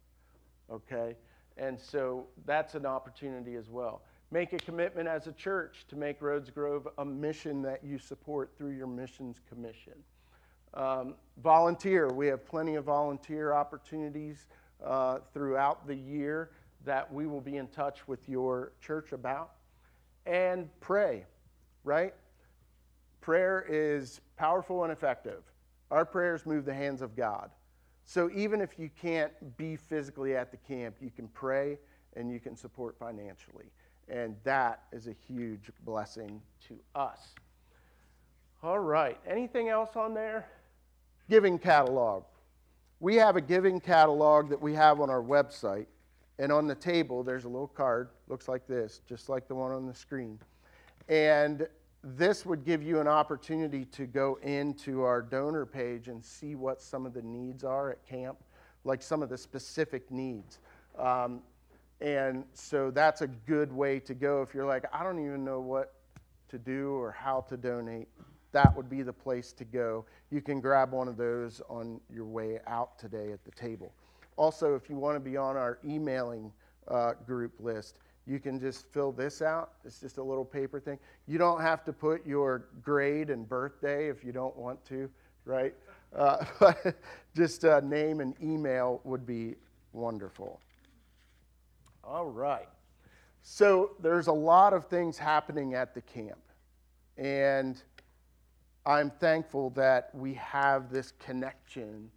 Okay? 0.71 1.15
And 1.57 1.79
so 1.79 2.27
that's 2.45 2.75
an 2.75 2.85
opportunity 2.85 3.55
as 3.55 3.69
well. 3.69 4.03
Make 4.29 4.53
a 4.53 4.59
commitment 4.59 5.07
as 5.07 5.25
a 5.25 5.31
church 5.31 5.85
to 5.89 5.95
make 5.95 6.21
Rhodes 6.21 6.51
Grove 6.51 6.87
a 6.99 7.05
mission 7.05 7.63
that 7.63 7.83
you 7.83 7.97
support 7.97 8.51
through 8.55 8.77
your 8.77 8.85
missions 8.85 9.41
commission. 9.49 9.93
Um, 10.73 11.15
volunteer. 11.41 12.09
We 12.09 12.27
have 12.27 12.45
plenty 12.45 12.75
of 12.75 12.85
volunteer 12.85 13.53
opportunities 13.53 14.47
uh, 14.83 15.19
throughout 15.33 15.87
the 15.87 15.95
year 15.95 16.51
that 16.85 17.11
we 17.11 17.27
will 17.27 17.41
be 17.41 17.57
in 17.57 17.67
touch 17.67 18.07
with 18.07 18.27
your 18.29 18.71
church 18.81 19.11
about. 19.11 19.51
And 20.25 20.69
pray, 20.79 21.25
right? 21.83 22.13
Prayer 23.21 23.65
is 23.67 24.21
powerful 24.37 24.83
and 24.83 24.91
effective. 24.91 25.43
Our 25.91 26.05
prayers 26.05 26.45
move 26.45 26.65
the 26.65 26.73
hands 26.73 27.01
of 27.01 27.15
God. 27.15 27.49
So 28.05 28.29
even 28.33 28.61
if 28.61 28.79
you 28.79 28.89
can't 29.01 29.31
be 29.57 29.75
physically 29.75 30.35
at 30.35 30.51
the 30.51 30.57
camp, 30.57 30.95
you 30.99 31.11
can 31.11 31.27
pray 31.27 31.77
and 32.15 32.31
you 32.31 32.39
can 32.39 32.55
support 32.55 32.97
financially. 32.97 33.65
And 34.07 34.35
that 34.43 34.83
is 34.91 35.07
a 35.07 35.15
huge 35.27 35.69
blessing 35.85 36.41
to 36.67 36.79
us. 36.95 37.35
All 38.63 38.79
right. 38.79 39.17
Anything 39.27 39.69
else 39.69 39.95
on 39.95 40.13
there? 40.13 40.47
Giving 41.29 41.59
catalog. 41.59 42.23
We 42.99 43.15
have 43.15 43.35
a 43.35 43.41
giving 43.41 43.79
catalog 43.79 44.49
that 44.49 44.59
we 44.59 44.73
have 44.73 44.99
on 44.99 45.11
our 45.11 45.21
website. 45.21 45.85
And 46.39 46.51
on 46.51 46.67
the 46.67 46.75
table, 46.75 47.23
there's 47.23 47.43
a 47.43 47.49
little 47.49 47.67
card, 47.67 48.09
looks 48.27 48.47
like 48.47 48.65
this, 48.65 49.01
just 49.07 49.29
like 49.29 49.47
the 49.47 49.53
one 49.53 49.71
on 49.71 49.85
the 49.85 49.93
screen. 49.93 50.39
And 51.07 51.67
this 52.03 52.45
would 52.45 52.65
give 52.65 52.81
you 52.81 52.99
an 52.99 53.07
opportunity 53.07 53.85
to 53.85 54.05
go 54.07 54.39
into 54.41 55.03
our 55.03 55.21
donor 55.21 55.65
page 55.65 56.07
and 56.07 56.23
see 56.23 56.55
what 56.55 56.81
some 56.81 57.05
of 57.05 57.13
the 57.13 57.21
needs 57.21 57.63
are 57.63 57.91
at 57.91 58.05
camp, 58.07 58.37
like 58.83 59.01
some 59.01 59.21
of 59.21 59.29
the 59.29 59.37
specific 59.37 60.09
needs. 60.09 60.59
Um, 60.97 61.41
and 62.01 62.45
so 62.53 62.89
that's 62.89 63.21
a 63.21 63.27
good 63.27 63.71
way 63.71 63.99
to 63.99 64.13
go. 64.13 64.41
If 64.41 64.53
you're 64.53 64.65
like, 64.65 64.85
I 64.93 65.03
don't 65.03 65.19
even 65.23 65.43
know 65.43 65.59
what 65.59 65.93
to 66.47 66.57
do 66.57 66.93
or 66.93 67.11
how 67.11 67.41
to 67.49 67.57
donate, 67.57 68.07
that 68.51 68.75
would 68.75 68.89
be 68.89 69.01
the 69.01 69.13
place 69.13 69.51
to 69.53 69.65
go. 69.65 70.05
You 70.31 70.41
can 70.41 70.59
grab 70.59 70.91
one 70.91 71.07
of 71.07 71.17
those 71.17 71.61
on 71.69 71.99
your 72.11 72.25
way 72.25 72.59
out 72.67 72.97
today 72.97 73.31
at 73.31 73.43
the 73.43 73.51
table. 73.51 73.93
Also, 74.37 74.75
if 74.75 74.89
you 74.89 74.95
want 74.95 75.15
to 75.15 75.19
be 75.19 75.37
on 75.37 75.57
our 75.57 75.79
emailing 75.85 76.51
uh, 76.87 77.13
group 77.25 77.53
list, 77.59 77.99
you 78.25 78.39
can 78.39 78.59
just 78.59 78.85
fill 78.91 79.11
this 79.11 79.41
out. 79.41 79.71
It's 79.83 79.99
just 79.99 80.17
a 80.17 80.23
little 80.23 80.45
paper 80.45 80.79
thing. 80.79 80.99
You 81.27 81.37
don't 81.37 81.61
have 81.61 81.83
to 81.85 81.93
put 81.93 82.25
your 82.25 82.65
grade 82.81 83.29
and 83.29 83.47
birthday 83.47 84.07
if 84.09 84.23
you 84.23 84.31
don't 84.31 84.55
want 84.55 84.83
to, 84.85 85.09
right? 85.45 85.73
Uh, 86.15 86.45
just 87.35 87.65
uh, 87.65 87.81
name 87.81 88.19
and 88.19 88.35
email 88.41 89.01
would 89.03 89.25
be 89.25 89.55
wonderful. 89.93 90.59
All 92.03 92.27
right. 92.27 92.67
So 93.41 93.91
there's 93.99 94.27
a 94.27 94.33
lot 94.33 94.73
of 94.73 94.87
things 94.87 95.17
happening 95.17 95.73
at 95.73 95.93
the 95.93 96.01
camp. 96.01 96.39
And 97.17 97.81
I'm 98.89 99.11
thankful 99.11 99.69
that 99.75 100.09
we 100.15 100.33
have 100.33 100.89
this 100.89 101.13
connection 101.19 102.09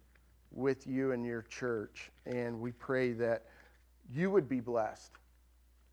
with 0.49 0.87
you 0.87 1.11
and 1.11 1.23
your 1.23 1.43
church. 1.43 2.09
And 2.25 2.59
we 2.59 2.71
pray 2.71 3.11
that 3.11 3.43
you 4.11 4.31
would 4.31 4.49
be 4.49 4.59
blessed 4.59 5.11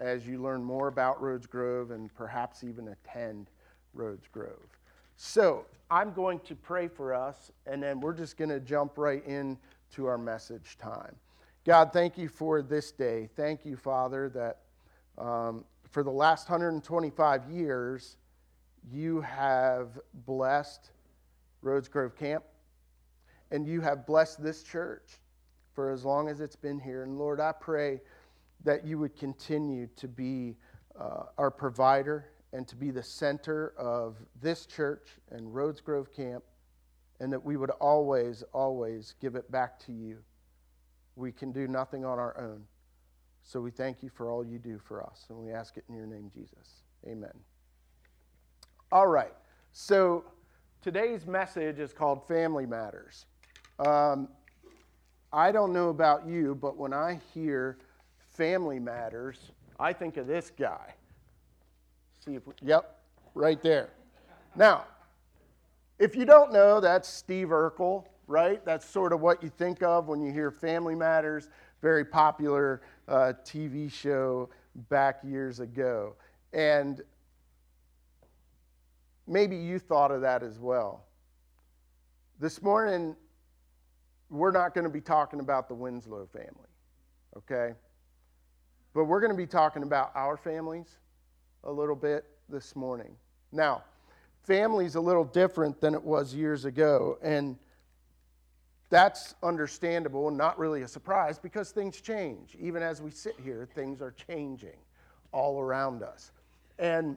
as 0.00 0.26
you 0.26 0.40
learn 0.40 0.64
more 0.64 0.88
about 0.88 1.20
Rhodes 1.20 1.46
Grove 1.46 1.90
and 1.90 2.12
perhaps 2.14 2.64
even 2.64 2.88
attend 2.88 3.50
Rhodes 3.92 4.26
Grove. 4.32 4.78
So 5.16 5.66
I'm 5.90 6.14
going 6.14 6.40
to 6.40 6.54
pray 6.54 6.88
for 6.88 7.12
us, 7.12 7.52
and 7.66 7.82
then 7.82 8.00
we're 8.00 8.14
just 8.14 8.38
going 8.38 8.48
to 8.48 8.58
jump 8.58 8.96
right 8.96 9.22
in 9.26 9.58
to 9.96 10.06
our 10.06 10.16
message 10.16 10.78
time. 10.78 11.14
God, 11.66 11.92
thank 11.92 12.16
you 12.16 12.26
for 12.26 12.62
this 12.62 12.90
day. 12.90 13.28
Thank 13.36 13.66
you, 13.66 13.76
Father, 13.76 14.30
that 14.30 14.60
um, 15.22 15.66
for 15.90 16.02
the 16.02 16.10
last 16.10 16.48
125 16.48 17.50
years, 17.50 18.16
you 18.92 19.20
have 19.20 19.98
blessed 20.26 20.90
Rhodes 21.62 21.88
Grove 21.88 22.16
Camp, 22.16 22.44
and 23.50 23.66
you 23.66 23.80
have 23.80 24.06
blessed 24.06 24.42
this 24.42 24.62
church 24.62 25.18
for 25.74 25.90
as 25.90 26.04
long 26.04 26.28
as 26.28 26.40
it's 26.40 26.56
been 26.56 26.78
here. 26.78 27.02
And 27.02 27.18
Lord, 27.18 27.40
I 27.40 27.52
pray 27.52 28.00
that 28.64 28.86
you 28.86 28.98
would 28.98 29.16
continue 29.16 29.88
to 29.96 30.08
be 30.08 30.56
uh, 30.98 31.24
our 31.38 31.50
provider 31.50 32.26
and 32.52 32.66
to 32.68 32.76
be 32.76 32.90
the 32.90 33.02
center 33.02 33.72
of 33.78 34.16
this 34.42 34.66
church 34.66 35.08
and 35.30 35.54
Rhodes 35.54 35.80
Grove 35.80 36.12
Camp, 36.12 36.42
and 37.20 37.32
that 37.32 37.44
we 37.44 37.56
would 37.56 37.70
always, 37.70 38.42
always 38.52 39.14
give 39.20 39.36
it 39.36 39.50
back 39.50 39.78
to 39.86 39.92
you. 39.92 40.18
We 41.16 41.32
can 41.32 41.52
do 41.52 41.68
nothing 41.68 42.04
on 42.04 42.18
our 42.18 42.38
own. 42.38 42.64
So 43.42 43.60
we 43.60 43.70
thank 43.70 44.02
you 44.02 44.10
for 44.10 44.30
all 44.30 44.44
you 44.44 44.58
do 44.58 44.78
for 44.78 45.04
us, 45.04 45.26
and 45.28 45.38
we 45.38 45.52
ask 45.52 45.76
it 45.76 45.84
in 45.88 45.94
your 45.94 46.06
name, 46.06 46.30
Jesus. 46.34 46.82
Amen. 47.06 47.49
All 48.92 49.06
right. 49.06 49.32
So 49.72 50.24
today's 50.82 51.26
message 51.26 51.78
is 51.78 51.92
called 51.92 52.26
Family 52.26 52.66
Matters. 52.66 53.26
Um, 53.78 54.28
I 55.32 55.52
don't 55.52 55.72
know 55.72 55.90
about 55.90 56.26
you, 56.26 56.54
but 56.54 56.76
when 56.76 56.92
I 56.92 57.20
hear 57.32 57.78
Family 58.30 58.78
Matters, 58.78 59.52
I 59.78 59.92
think 59.92 60.16
of 60.16 60.26
this 60.26 60.50
guy. 60.50 60.94
See 62.24 62.34
if 62.34 62.46
we, 62.46 62.54
yep, 62.62 63.00
right 63.34 63.62
there. 63.62 63.90
Now, 64.56 64.84
if 65.98 66.16
you 66.16 66.24
don't 66.24 66.52
know, 66.52 66.80
that's 66.80 67.08
Steve 67.08 67.48
Urkel 67.48 68.04
right? 68.30 68.64
That's 68.64 68.88
sort 68.88 69.12
of 69.12 69.20
what 69.20 69.42
you 69.42 69.48
think 69.48 69.82
of 69.82 70.06
when 70.06 70.22
you 70.22 70.32
hear 70.32 70.52
Family 70.52 70.94
Matters, 70.94 71.48
very 71.82 72.04
popular 72.04 72.80
uh, 73.08 73.32
TV 73.44 73.92
show 73.92 74.48
back 74.88 75.18
years 75.24 75.58
ago. 75.58 76.14
And 76.52 77.02
maybe 79.30 79.56
you 79.56 79.78
thought 79.78 80.10
of 80.10 80.20
that 80.22 80.42
as 80.42 80.58
well. 80.58 81.04
This 82.40 82.60
morning, 82.60 83.16
we're 84.28 84.50
not 84.50 84.74
going 84.74 84.84
to 84.84 84.90
be 84.90 85.00
talking 85.00 85.40
about 85.40 85.68
the 85.68 85.74
Winslow 85.74 86.26
family, 86.26 86.68
okay? 87.36 87.74
But 88.92 89.04
we're 89.04 89.20
going 89.20 89.32
to 89.32 89.36
be 89.36 89.46
talking 89.46 89.82
about 89.84 90.10
our 90.14 90.36
families 90.36 90.98
a 91.64 91.70
little 91.70 91.94
bit 91.94 92.24
this 92.48 92.74
morning. 92.74 93.14
Now, 93.52 93.84
family's 94.42 94.96
a 94.96 95.00
little 95.00 95.24
different 95.24 95.80
than 95.80 95.94
it 95.94 96.02
was 96.02 96.34
years 96.34 96.64
ago. 96.64 97.18
And 97.22 97.56
that's 98.88 99.36
understandable 99.42 100.28
and 100.28 100.36
not 100.36 100.58
really 100.58 100.82
a 100.82 100.88
surprise 100.88 101.38
because 101.38 101.70
things 101.70 102.00
change. 102.00 102.56
Even 102.58 102.82
as 102.82 103.00
we 103.00 103.10
sit 103.10 103.36
here, 103.42 103.68
things 103.74 104.02
are 104.02 104.12
changing 104.12 104.78
all 105.32 105.60
around 105.60 106.02
us. 106.02 106.32
And 106.78 107.16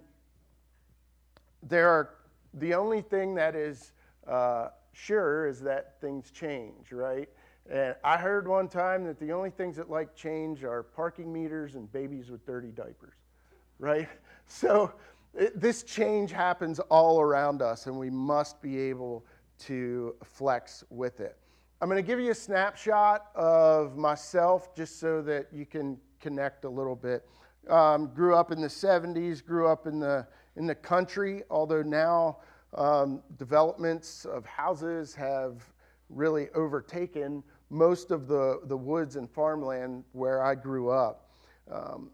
there 1.68 1.90
are, 1.90 2.10
the 2.54 2.74
only 2.74 3.02
thing 3.02 3.36
that 3.36 3.56
is 3.56 3.92
uh, 4.28 4.70
sure 4.92 5.48
is 5.48 5.60
that 5.62 6.00
things 6.00 6.32
change, 6.32 6.92
right? 6.92 7.30
And 7.70 7.96
I 8.04 8.18
heard 8.18 8.48
one 8.48 8.68
time 8.68 9.06
that 9.06 9.20
the 9.20 9.32
only 9.32 9.50
things 9.50 9.78
that 9.78 9.90
like 9.90 10.16
change 10.16 10.64
are 10.64 10.84
parking 10.84 11.32
meters 11.32 11.76
and 11.76 11.92
babies 11.92 12.30
with 12.30 12.46
dirty 12.46 12.72
diapers, 12.72 13.16
right? 13.80 14.08
So 14.46 14.92
it, 15.34 15.60
this 15.60 15.84
change 15.84 16.34
happens 16.34 16.80
all 16.80 17.22
around 17.22 17.62
us, 17.62 17.88
and 17.88 17.98
we 17.98 18.10
must 18.10 18.62
be 18.62 18.78
able 18.78 19.26
to 19.60 20.16
flex 20.22 20.84
with 20.90 21.22
it. 21.22 21.38
I'm 21.82 21.90
going 21.90 22.02
to 22.02 22.06
give 22.08 22.20
you 22.20 22.32
a 22.32 22.36
snapshot 22.36 23.28
of 23.36 23.98
myself 23.98 24.76
just 24.76 25.00
so 25.00 25.22
that 25.24 25.48
you 25.52 25.66
can 25.66 25.98
connect 26.20 26.66
a 26.66 26.70
little 26.70 26.96
bit. 26.96 27.28
Um, 27.70 28.08
grew 28.14 28.36
up 28.36 28.52
in 28.52 28.62
the 28.62 28.68
70s, 28.68 29.44
grew 29.44 29.68
up 29.68 29.88
in 29.88 30.00
the, 30.00 30.28
in 30.56 30.68
the 30.68 30.76
country, 30.76 31.44
although 31.50 31.82
now 31.82 32.38
um, 32.76 33.22
developments 33.38 34.26
of 34.26 34.46
houses 34.46 35.14
have 35.16 35.64
really 36.10 36.50
overtaken 36.56 37.44
most 37.70 38.12
of 38.12 38.28
the, 38.28 38.62
the 38.66 38.78
woods 38.78 39.16
and 39.16 39.30
farmland 39.30 40.04
where 40.12 40.44
I 40.44 40.56
grew 40.56 40.90
up. 40.90 41.30
Um, 41.72 42.12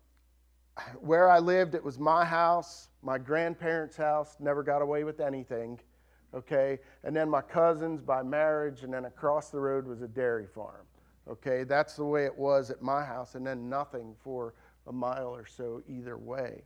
where 1.00 1.29
I 1.29 1.39
lived, 1.39 1.75
it 1.75 1.84
was 1.84 2.00
my 2.00 2.24
house, 2.24 2.88
my 3.01 3.17
grandparents' 3.17 3.98
house, 3.98 4.38
never 4.39 4.63
got 4.63 4.81
away 4.81 5.03
with 5.03 5.19
anything 5.19 5.79
okay? 6.34 6.79
And 7.03 7.15
then 7.15 7.29
my 7.29 7.41
cousins 7.41 8.01
by 8.01 8.24
marriage, 8.24 8.84
and 8.84 8.93
then 8.93 9.05
across 9.05 9.50
the 9.50 9.60
road 9.60 9.86
was 9.86 10.01
a 10.01 10.08
dairy 10.08 10.48
farm, 10.48 10.86
okay? 11.29 11.63
That's 11.63 11.96
the 11.96 12.05
way 12.05 12.25
it 12.25 12.38
was 12.38 12.69
at 12.69 12.81
my 12.81 13.03
house, 13.03 13.36
and 13.36 13.46
then 13.46 13.69
nothing 13.69 14.15
for 14.24 14.53
a 14.88 14.91
mile 14.91 15.36
or 15.36 15.46
so 15.46 15.81
either 15.88 16.17
way. 16.17 16.63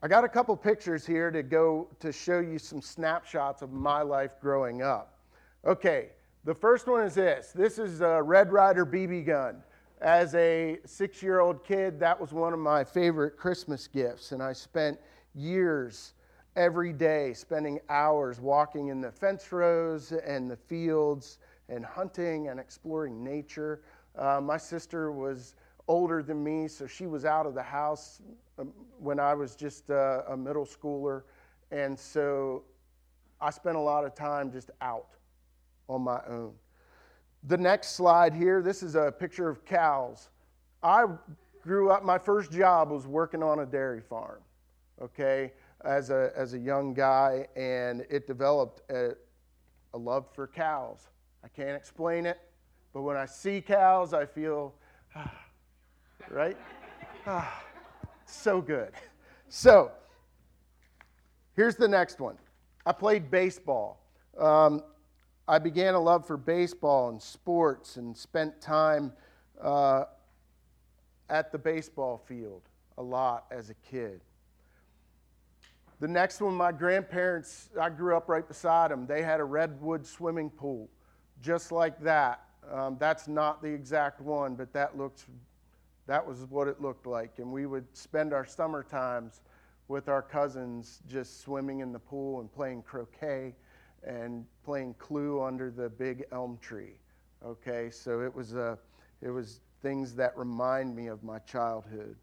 I 0.00 0.06
got 0.06 0.22
a 0.22 0.28
couple 0.28 0.56
pictures 0.56 1.04
here 1.04 1.32
to 1.32 1.42
go 1.42 1.88
to 1.98 2.12
show 2.12 2.38
you 2.38 2.60
some 2.60 2.80
snapshots 2.80 3.62
of 3.62 3.72
my 3.72 4.02
life 4.02 4.30
growing 4.40 4.80
up. 4.80 5.18
Okay, 5.66 6.10
the 6.44 6.54
first 6.54 6.86
one 6.86 7.02
is 7.02 7.14
this 7.14 7.50
this 7.52 7.80
is 7.80 8.00
a 8.00 8.22
Red 8.22 8.52
Ryder 8.52 8.86
BB 8.86 9.26
gun. 9.26 9.60
As 10.00 10.36
a 10.36 10.78
six 10.84 11.20
year 11.20 11.40
old 11.40 11.64
kid, 11.64 11.98
that 11.98 12.20
was 12.20 12.32
one 12.32 12.52
of 12.52 12.60
my 12.60 12.84
favorite 12.84 13.36
Christmas 13.36 13.88
gifts, 13.88 14.30
and 14.30 14.40
I 14.40 14.52
spent 14.52 15.00
years 15.34 16.14
every 16.54 16.92
day 16.92 17.32
spending 17.34 17.80
hours 17.88 18.40
walking 18.40 18.88
in 18.88 19.00
the 19.00 19.10
fence 19.10 19.50
rows 19.50 20.12
and 20.12 20.48
the 20.48 20.56
fields 20.56 21.38
and 21.68 21.84
hunting 21.84 22.48
and 22.48 22.60
exploring 22.60 23.24
nature. 23.24 23.82
Uh, 24.16 24.40
my 24.40 24.58
sister 24.58 25.10
was 25.10 25.56
older 25.88 26.22
than 26.22 26.44
me, 26.44 26.68
so 26.68 26.86
she 26.86 27.06
was 27.06 27.24
out 27.24 27.46
of 27.46 27.54
the 27.54 27.62
house 27.62 28.20
um, 28.58 28.72
when 28.98 29.18
I 29.18 29.34
was 29.34 29.56
just 29.56 29.90
uh, 29.90 30.22
a 30.28 30.36
middle 30.36 30.66
schooler. 30.66 31.22
And 31.70 31.98
so 31.98 32.62
I 33.40 33.50
spent 33.50 33.76
a 33.76 33.80
lot 33.80 34.04
of 34.04 34.14
time 34.14 34.52
just 34.52 34.70
out 34.80 35.08
on 35.88 36.02
my 36.02 36.20
own. 36.28 36.52
The 37.44 37.56
next 37.56 37.92
slide 37.92 38.34
here, 38.34 38.62
this 38.62 38.82
is 38.82 38.94
a 38.94 39.12
picture 39.12 39.48
of 39.48 39.64
cows. 39.64 40.28
I 40.82 41.06
grew 41.62 41.90
up, 41.90 42.04
my 42.04 42.18
first 42.18 42.52
job 42.52 42.90
was 42.90 43.06
working 43.06 43.42
on 43.42 43.60
a 43.60 43.66
dairy 43.66 44.00
farm, 44.00 44.40
okay, 45.00 45.52
as 45.84 46.10
a, 46.10 46.32
as 46.36 46.54
a 46.54 46.58
young 46.58 46.94
guy, 46.94 47.46
and 47.56 48.04
it 48.10 48.26
developed 48.26 48.82
a, 48.90 49.12
a 49.94 49.98
love 49.98 50.26
for 50.34 50.46
cows. 50.46 51.08
I 51.44 51.48
can't 51.48 51.76
explain 51.76 52.26
it, 52.26 52.38
but 52.92 53.02
when 53.02 53.16
I 53.16 53.26
see 53.26 53.60
cows, 53.60 54.12
I 54.12 54.26
feel, 54.26 54.74
ah, 55.16 55.32
right? 56.30 56.56
Ah, 57.26 57.62
so 58.26 58.60
good. 58.60 58.92
So, 59.48 59.90
here's 61.56 61.76
the 61.76 61.88
next 61.88 62.20
one. 62.20 62.36
I 62.84 62.92
played 62.92 63.30
baseball. 63.30 64.00
Um, 64.38 64.82
I 65.46 65.58
began 65.58 65.94
a 65.94 66.00
love 66.00 66.26
for 66.26 66.36
baseball 66.36 67.08
and 67.08 67.20
sports 67.20 67.96
and 67.96 68.16
spent 68.16 68.60
time 68.60 69.12
uh, 69.60 70.04
at 71.30 71.52
the 71.52 71.58
baseball 71.58 72.22
field 72.26 72.62
a 72.98 73.02
lot 73.02 73.46
as 73.50 73.70
a 73.70 73.74
kid. 73.74 74.20
The 76.00 76.08
next 76.08 76.40
one, 76.40 76.54
my 76.54 76.70
grandparents, 76.70 77.70
I 77.80 77.88
grew 77.90 78.16
up 78.16 78.28
right 78.28 78.46
beside 78.46 78.90
them. 78.90 79.06
They 79.06 79.22
had 79.22 79.40
a 79.40 79.44
redwood 79.44 80.06
swimming 80.06 80.50
pool, 80.50 80.88
just 81.42 81.72
like 81.72 82.00
that. 82.02 82.42
Um, 82.70 82.96
that's 83.00 83.26
not 83.26 83.62
the 83.62 83.68
exact 83.68 84.20
one, 84.20 84.54
but 84.54 84.72
that 84.74 84.96
looks, 84.96 85.24
that 86.08 86.26
was 86.26 86.46
what 86.48 86.66
it 86.66 86.80
looked 86.80 87.06
like. 87.06 87.38
And 87.38 87.52
we 87.52 87.66
would 87.66 87.84
spend 87.94 88.32
our 88.32 88.46
summer 88.46 88.82
times 88.82 89.42
with 89.88 90.08
our 90.08 90.22
cousins 90.22 91.00
just 91.06 91.42
swimming 91.42 91.80
in 91.80 91.92
the 91.92 91.98
pool 91.98 92.40
and 92.40 92.50
playing 92.50 92.82
croquet 92.82 93.54
and 94.02 94.44
playing 94.64 94.94
Clue 94.94 95.42
under 95.42 95.70
the 95.70 95.88
big 95.88 96.24
elm 96.32 96.58
tree. 96.60 96.98
Okay, 97.44 97.90
so 97.90 98.22
it 98.22 98.34
was, 98.34 98.54
a, 98.54 98.78
it 99.20 99.30
was 99.30 99.60
things 99.82 100.14
that 100.14 100.36
remind 100.36 100.96
me 100.96 101.08
of 101.08 101.22
my 101.22 101.38
childhood. 101.40 102.16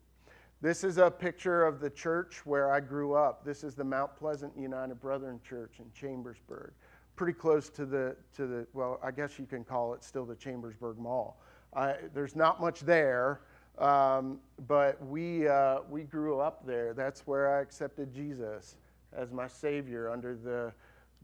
This 0.61 0.83
is 0.83 0.97
a 0.97 1.11
picture 1.11 1.63
of 1.63 1.79
the 1.79 1.89
church 1.91 2.43
where 2.43 2.71
I 2.71 2.79
grew 2.79 3.13
up. 3.13 3.45
This 3.45 3.63
is 3.63 3.75
the 3.75 3.83
Mount 3.83 4.15
Pleasant 4.15 4.57
United 4.57 4.99
Brethren 4.99 5.39
Church 5.47 5.75
in 5.77 5.85
Chambersburg, 5.93 6.73
pretty 7.15 7.33
close 7.33 7.69
to 7.69 7.85
the, 7.85 8.15
to 8.35 8.47
the 8.47 8.67
well, 8.73 8.99
I 9.03 9.11
guess 9.11 9.37
you 9.37 9.45
can 9.45 9.63
call 9.63 9.93
it 9.93 10.03
still 10.03 10.25
the 10.25 10.35
Chambersburg 10.35 10.97
Mall. 10.97 11.39
I, 11.75 11.95
there's 12.13 12.35
not 12.35 12.59
much 12.59 12.79
there, 12.79 13.41
um, 13.77 14.39
but 14.67 15.03
we, 15.05 15.47
uh, 15.47 15.79
we 15.89 16.03
grew 16.03 16.39
up 16.39 16.65
there. 16.65 16.93
That's 16.93 17.21
where 17.27 17.57
I 17.57 17.61
accepted 17.61 18.13
Jesus 18.13 18.77
as 19.13 19.31
my 19.31 19.47
Savior 19.47 20.09
under 20.09 20.35
the 20.35 20.73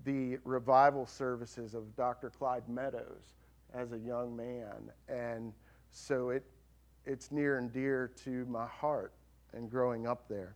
the 0.05 0.38
revival 0.43 1.05
services 1.05 1.74
of 1.74 1.96
Dr. 1.96 2.29
Clyde 2.29 2.67
Meadows 2.67 3.36
as 3.74 3.91
a 3.91 3.98
young 3.98 4.36
man. 4.36 4.91
And 5.08 5.53
so 5.91 6.29
it, 6.29 6.43
it's 7.05 7.31
near 7.31 7.58
and 7.58 7.72
dear 7.72 8.12
to 8.24 8.46
my 8.46 8.65
heart 8.65 9.13
and 9.53 9.70
growing 9.70 10.07
up 10.07 10.27
there. 10.27 10.55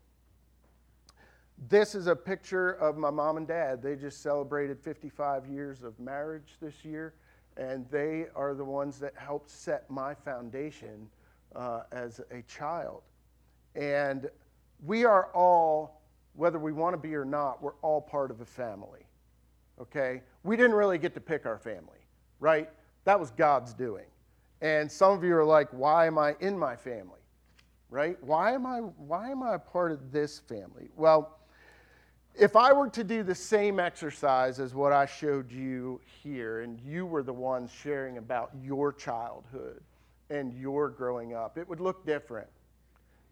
This 1.70 1.96
is 1.96 2.08
a 2.08 2.16
picture 2.16 2.72
of 2.72 2.98
my 2.98 3.10
mom 3.10 3.38
and 3.38 3.48
dad. 3.48 3.82
They 3.82 3.96
just 3.96 4.22
celebrated 4.22 4.80
55 4.80 5.48
years 5.48 5.84
of 5.84 5.98
marriage 6.00 6.58
this 6.62 6.84
year, 6.84 7.14
and 7.56 7.86
they 7.90 8.26
are 8.36 8.54
the 8.54 8.66
ones 8.66 9.00
that 9.00 9.14
helped 9.16 9.50
set 9.50 9.90
my 9.90 10.14
foundation 10.14 11.08
uh, 11.56 11.82
as 11.92 12.22
a 12.32 12.42
child. 12.44 13.02
And 13.76 14.30
we 14.86 15.06
are 15.06 15.30
all, 15.34 16.02
whether 16.34 16.60
we 16.60 16.72
want 16.72 16.94
to 16.94 16.98
be 16.98 17.16
or 17.16 17.26
not, 17.26 17.62
we're 17.62 17.76
all 17.82 18.02
part 18.02 18.32
of 18.32 18.42
a 18.42 18.46
family 18.46 19.06
okay? 19.80 20.22
We 20.44 20.56
didn't 20.56 20.76
really 20.76 20.98
get 20.98 21.14
to 21.16 21.22
pick 21.22 21.46
our 21.46 21.58
family, 21.58 22.00
right? 22.40 22.70
That 23.04 23.20
was 23.20 23.32
God's 23.32 23.74
doing. 23.74 24.06
And 24.62 24.92
some 24.92 25.12
of 25.12 25.24
you 25.24 25.36
are 25.36 25.46
like, 25.46 25.70
why 25.72 26.08
am 26.08 26.18
I 26.18 26.36
in 26.40 26.58
my 26.58 26.76
family? 26.76 27.12
Right? 27.90 28.22
Why 28.24 28.54
am 28.54 28.66
I 28.66 28.80
why 28.80 29.30
am 29.30 29.44
I 29.44 29.56
a 29.56 29.60
part 29.60 29.92
of 29.92 30.12
this 30.12 30.40
family? 30.40 30.90
Well, 30.96 31.38
if 32.34 32.56
I 32.56 32.74
were 32.74 32.90
to 32.90 33.04
do 33.04 33.24
the 33.24 33.36
same 33.36 33.80
exercise 33.80 34.60
as 34.60 34.74
what 34.74 34.92
I 34.92 35.06
showed 35.06 35.52
you 35.52 36.02
here, 36.24 36.62
and 36.62 36.80
you 36.82 37.06
were 37.06 37.24
the 37.24 37.32
ones 37.34 37.72
sharing 37.72 38.18
about 38.18 38.52
your 38.62 38.92
childhood 38.92 39.82
and 40.30 40.54
your 40.54 40.90
growing 40.90 41.34
up, 41.34 41.58
it 41.58 41.68
would 41.68 41.80
look 41.80 42.06
different. 42.06 42.48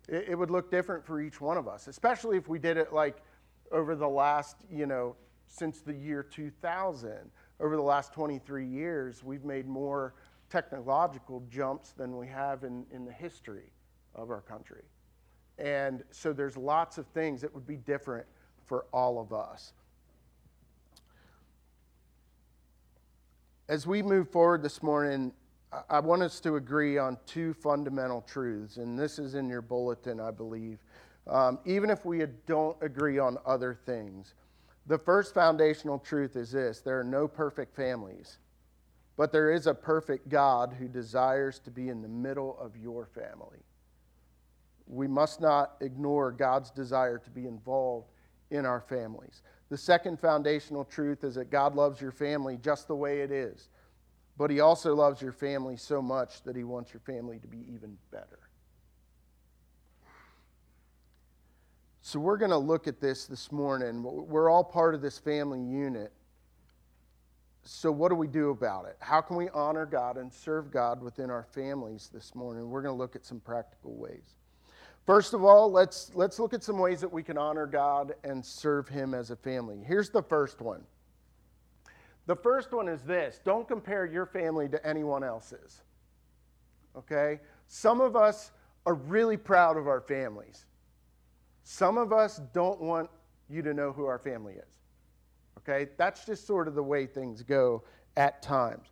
It, 0.08 0.26
it 0.30 0.36
would 0.36 0.52
look 0.52 0.70
different 0.70 1.06
for 1.06 1.22
each 1.22 1.42
one 1.42 1.58
of 1.58 1.68
us, 1.68 1.88
especially 1.88 2.38
if 2.38 2.48
we 2.48 2.60
did 2.60 2.78
it 2.78 2.94
like 2.94 3.18
over 3.72 3.96
the 3.96 4.08
last, 4.08 4.58
you 4.72 4.86
know, 4.86 5.16
since 5.48 5.82
the 5.82 5.94
year 5.94 6.24
2000. 6.24 7.12
Over 7.60 7.76
the 7.76 7.82
last 7.82 8.14
23 8.14 8.66
years, 8.66 9.24
we've 9.24 9.46
made 9.46 9.68
more 9.68 10.16
technological 10.50 11.44
jumps 11.50 11.92
than 11.92 12.18
we 12.18 12.28
have 12.28 12.64
in, 12.64 12.86
in 12.92 13.06
the 13.06 13.12
history 13.12 13.72
of 14.16 14.30
our 14.30 14.42
country. 14.42 14.84
And 15.58 16.04
so 16.12 16.34
there's 16.34 16.58
lots 16.58 16.98
of 16.98 17.08
things 17.08 17.42
that 17.42 17.54
would 17.54 17.68
be 17.68 17.78
different 17.78 18.26
for 18.66 18.86
all 18.92 19.20
of 19.20 19.34
us. 19.34 19.74
As 23.70 23.88
we 23.88 24.02
move 24.02 24.30
forward 24.30 24.62
this 24.62 24.84
morning, 24.84 25.32
I 25.90 26.00
want 26.00 26.22
us 26.22 26.40
to 26.42 26.56
agree 26.56 26.98
on 26.98 27.18
two 27.26 27.54
fundamental 27.54 28.22
truths, 28.22 28.78
and 28.78 28.98
this 28.98 29.18
is 29.20 29.36
in 29.36 29.50
your 29.50 29.62
bulletin, 29.62 30.20
I 30.20 30.32
believe. 30.32 30.80
Um, 31.28 31.60
even 31.66 31.90
if 31.90 32.06
we 32.06 32.24
don't 32.46 32.78
agree 32.82 33.18
on 33.18 33.38
other 33.46 33.78
things, 33.86 34.34
the 34.86 34.98
first 34.98 35.34
foundational 35.34 35.98
truth 35.98 36.36
is 36.36 36.52
this 36.52 36.82
there 36.82 37.00
are 37.00 37.04
no 37.04 37.28
perfect 37.28 37.76
families, 37.76 38.38
but 39.16 39.32
there 39.32 39.52
is 39.52 39.68
a 39.68 39.74
perfect 39.74 40.30
God 40.30 40.74
who 40.78 40.88
desires 40.88 41.60
to 41.60 41.72
be 41.72 41.90
in 41.90 42.02
the 42.02 42.08
middle 42.08 42.58
of 42.60 42.76
your 42.76 43.06
family. 43.06 43.60
We 44.86 45.08
must 45.08 45.40
not 45.40 45.76
ignore 45.80 46.32
God's 46.32 46.70
desire 46.70 47.18
to 47.18 47.30
be 47.30 47.48
involved 47.48 48.12
in 48.52 48.66
our 48.66 48.82
families. 48.82 49.42
The 49.70 49.78
second 49.78 50.20
foundational 50.20 50.84
truth 50.84 51.24
is 51.24 51.36
that 51.36 51.50
God 51.50 51.74
loves 51.74 52.02
your 52.02 52.12
family 52.12 52.58
just 52.62 52.88
the 52.88 52.96
way 52.96 53.22
it 53.22 53.32
is, 53.32 53.70
but 54.38 54.50
He 54.50 54.60
also 54.60 54.96
loves 54.96 55.22
your 55.22 55.32
family 55.32 55.78
so 55.78 56.02
much 56.02 56.42
that 56.44 56.56
He 56.56 56.64
wants 56.64 56.94
your 56.94 57.02
family 57.02 57.40
to 57.40 57.48
be 57.48 57.66
even 57.74 57.98
better. 58.12 58.40
So 62.02 62.20
we're 62.20 62.38
going 62.38 62.52
to 62.52 62.58
look 62.58 62.88
at 62.88 63.00
this 63.00 63.26
this 63.28 63.52
morning. 63.52 64.04
We're 64.04 64.50
all 64.50 64.64
part 64.64 64.94
of 64.94 65.02
this 65.02 65.18
family 65.18 65.62
unit. 65.62 66.12
So, 67.64 67.94
what 67.94 68.10
do 68.10 68.16
we 68.16 68.28
do 68.28 68.50
about 68.50 68.86
it? 68.88 68.98
How 69.00 69.22
can 69.22 69.38
we 69.38 69.48
honor 69.50 69.86
God 69.86 70.18
and 70.18 70.32
serve 70.32 70.70
God 70.70 71.02
within 71.02 71.30
our 71.30 71.44
families 71.44 72.10
this 72.14 72.36
morning? 72.36 72.70
We're 72.70 72.82
going 72.82 72.94
to 72.94 72.98
look 72.98 73.16
at 73.16 73.24
some 73.24 73.40
practical 73.40 73.96
ways. 73.96 74.36
First 75.06 75.34
of 75.34 75.46
all, 75.46 75.72
let's, 75.72 76.12
let's 76.14 76.40
look 76.40 76.54
at 76.54 76.62
some 76.62 76.78
ways 76.78 77.00
that 77.00 77.12
we 77.12 77.24
can 77.24 77.38
honor 77.38 77.66
God 77.66 78.16
and 78.26 78.46
serve 78.46 78.90
Him 78.90 79.14
as 79.14 79.32
a 79.32 79.36
family. 79.38 79.78
Here's 79.86 80.10
the 80.10 80.24
first 80.24 80.60
one. 80.60 80.84
The 82.26 82.36
first 82.36 82.72
one 82.72 82.88
is 82.88 83.02
this 83.04 83.40
don't 83.44 83.68
compare 83.68 84.06
your 84.06 84.26
family 84.26 84.70
to 84.70 84.86
anyone 84.86 85.24
else's. 85.24 85.82
Okay? 86.96 87.40
Some 87.68 88.02
of 88.02 88.16
us 88.16 88.52
are 88.86 88.94
really 88.94 89.38
proud 89.38 89.78
of 89.78 89.88
our 89.88 90.02
families. 90.02 90.66
Some 91.64 91.98
of 91.98 92.12
us 92.12 92.42
don't 92.54 92.82
want 92.82 93.10
you 93.50 93.62
to 93.62 93.74
know 93.74 93.92
who 93.92 94.06
our 94.06 94.20
family 94.20 94.54
is. 94.54 94.80
Okay? 95.60 95.90
That's 95.98 96.26
just 96.26 96.46
sort 96.46 96.68
of 96.68 96.76
the 96.76 96.84
way 96.84 97.06
things 97.06 97.42
go 97.42 97.84
at 98.18 98.42
times. 98.42 98.88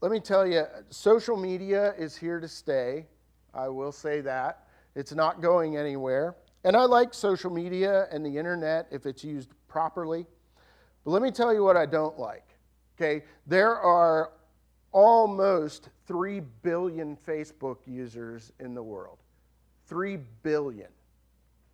Let 0.00 0.12
me 0.12 0.20
tell 0.20 0.46
you, 0.46 0.64
social 0.88 1.36
media 1.36 1.94
is 1.98 2.16
here 2.16 2.40
to 2.40 2.48
stay. 2.48 3.06
I 3.52 3.68
will 3.68 3.92
say 3.92 4.20
that. 4.22 4.66
It's 4.94 5.12
not 5.12 5.42
going 5.42 5.76
anywhere. 5.76 6.36
And 6.64 6.76
I 6.76 6.84
like 6.84 7.14
social 7.14 7.50
media 7.50 8.06
and 8.10 8.24
the 8.24 8.36
internet 8.38 8.86
if 8.90 9.06
it's 9.06 9.24
used 9.24 9.50
properly. 9.68 10.26
But 11.04 11.12
let 11.12 11.22
me 11.22 11.30
tell 11.30 11.52
you 11.52 11.62
what 11.64 11.76
I 11.76 11.86
don't 11.86 12.18
like. 12.18 12.46
Okay? 12.96 13.24
There 13.46 13.76
are 13.76 14.32
almost 14.92 15.88
3 16.06 16.40
billion 16.62 17.16
Facebook 17.26 17.78
users 17.86 18.52
in 18.60 18.74
the 18.74 18.82
world. 18.82 19.18
3 19.86 20.18
billion. 20.42 20.88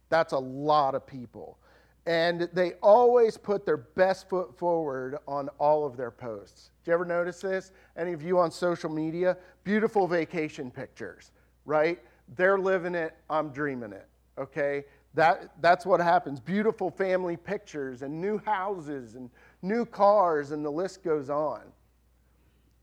That's 0.09 0.33
a 0.33 0.39
lot 0.39 0.95
of 0.95 1.07
people. 1.07 1.59
and 2.07 2.49
they 2.53 2.75
always 2.75 3.37
put 3.37 3.67
their 3.67 3.77
best 3.77 4.29
foot 4.29 4.57
forward 4.57 5.19
on 5.27 5.49
all 5.59 5.85
of 5.85 5.97
their 5.97 6.13
posts. 6.13 6.71
Do 6.85 6.91
you 6.91 6.95
ever 6.95 7.05
notice 7.05 7.41
this? 7.41 7.73
Any 7.97 8.13
of 8.13 8.23
you 8.23 8.39
on 8.39 8.51
social 8.53 8.89
media? 8.89 9.37
Beautiful 9.65 10.07
vacation 10.07 10.71
pictures, 10.71 11.33
right? 11.65 11.99
They're 12.37 12.59
living 12.59 12.95
it, 12.95 13.17
I'm 13.29 13.51
dreaming 13.51 13.93
it, 13.93 14.07
okay? 14.39 14.85
That, 15.17 15.51
that's 15.61 15.85
what 15.85 15.99
happens. 15.99 16.39
Beautiful 16.39 16.91
family 16.91 17.37
pictures 17.37 18.03
and 18.03 18.21
new 18.21 18.39
houses 18.39 19.17
and 19.17 19.29
new 19.63 19.85
cars, 19.85 20.53
and 20.53 20.65
the 20.65 20.71
list 20.71 21.03
goes 21.03 21.29
on. 21.29 21.63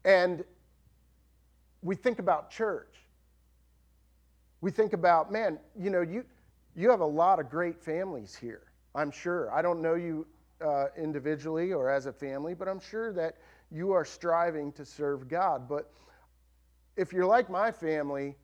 And 0.03 0.43
we 1.81 1.95
think 1.95 2.19
about 2.19 2.51
church. 2.51 2.95
We 4.59 4.71
think 4.71 4.91
about, 4.93 5.31
man, 5.31 5.59
you 5.79 5.89
know, 5.89 6.01
you, 6.01 6.25
you 6.75 6.89
have 6.89 6.99
a 6.99 7.05
lot 7.05 7.39
of 7.39 7.49
great 7.49 7.81
families 7.81 8.35
here 8.35 8.63
I'm 8.95 9.11
sure. 9.11 9.51
I 9.51 9.61
don't 9.61 9.81
know 9.81 9.95
you 9.95 10.25
uh, 10.63 10.85
individually 10.97 11.73
or 11.73 11.89
as 11.89 12.05
a 12.05 12.13
family, 12.13 12.53
but 12.53 12.67
I'm 12.67 12.79
sure 12.79 13.11
that 13.13 13.37
you 13.71 13.91
are 13.91 14.05
striving 14.05 14.71
to 14.73 14.85
serve 14.85 15.27
God. 15.27 15.67
But 15.67 15.91
if 16.95 17.11
you're 17.11 17.25
like 17.25 17.49
my 17.49 17.71
family, 17.71 18.35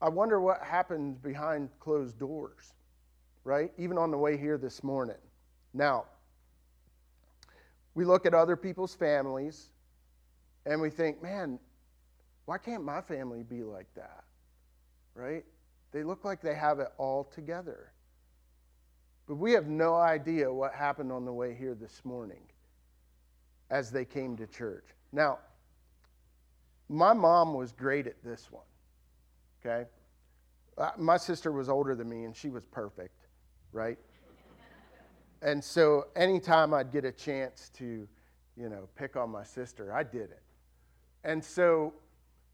I 0.00 0.08
wonder 0.08 0.40
what 0.40 0.62
happens 0.62 1.18
behind 1.18 1.70
closed 1.80 2.18
doors, 2.18 2.74
right? 3.46 3.70
Even 3.78 3.96
on 3.96 4.10
the 4.10 4.18
way 4.18 4.36
here 4.36 4.58
this 4.58 4.82
morning. 4.82 5.16
Now, 5.72 6.06
we 7.94 8.04
look 8.04 8.26
at 8.26 8.34
other 8.34 8.56
people's 8.56 8.92
families 8.92 9.70
and 10.66 10.80
we 10.80 10.90
think, 10.90 11.22
man, 11.22 11.60
why 12.46 12.58
can't 12.58 12.82
my 12.82 13.00
family 13.00 13.44
be 13.44 13.62
like 13.62 13.86
that? 13.94 14.24
Right? 15.14 15.44
They 15.92 16.02
look 16.02 16.24
like 16.24 16.42
they 16.42 16.56
have 16.56 16.80
it 16.80 16.88
all 16.98 17.22
together. 17.22 17.92
But 19.28 19.36
we 19.36 19.52
have 19.52 19.68
no 19.68 19.94
idea 19.94 20.52
what 20.52 20.74
happened 20.74 21.12
on 21.12 21.24
the 21.24 21.32
way 21.32 21.54
here 21.54 21.76
this 21.76 22.04
morning 22.04 22.42
as 23.70 23.92
they 23.92 24.04
came 24.04 24.36
to 24.38 24.46
church. 24.48 24.86
Now, 25.12 25.38
my 26.88 27.12
mom 27.12 27.54
was 27.54 27.70
great 27.70 28.08
at 28.08 28.22
this 28.24 28.50
one, 28.50 28.66
okay? 29.64 29.88
Uh, 30.76 30.90
my 30.98 31.16
sister 31.16 31.52
was 31.52 31.68
older 31.68 31.94
than 31.94 32.08
me 32.08 32.24
and 32.24 32.34
she 32.34 32.48
was 32.48 32.66
perfect, 32.66 33.25
right? 33.72 33.98
and 35.42 35.62
so 35.62 36.06
anytime 36.16 36.72
I'd 36.74 36.90
get 36.90 37.04
a 37.04 37.12
chance 37.12 37.70
to, 37.76 38.08
you 38.56 38.68
know, 38.68 38.88
pick 38.96 39.16
on 39.16 39.30
my 39.30 39.44
sister, 39.44 39.92
I 39.92 40.02
did 40.02 40.30
it. 40.30 40.42
And 41.24 41.44
so 41.44 41.92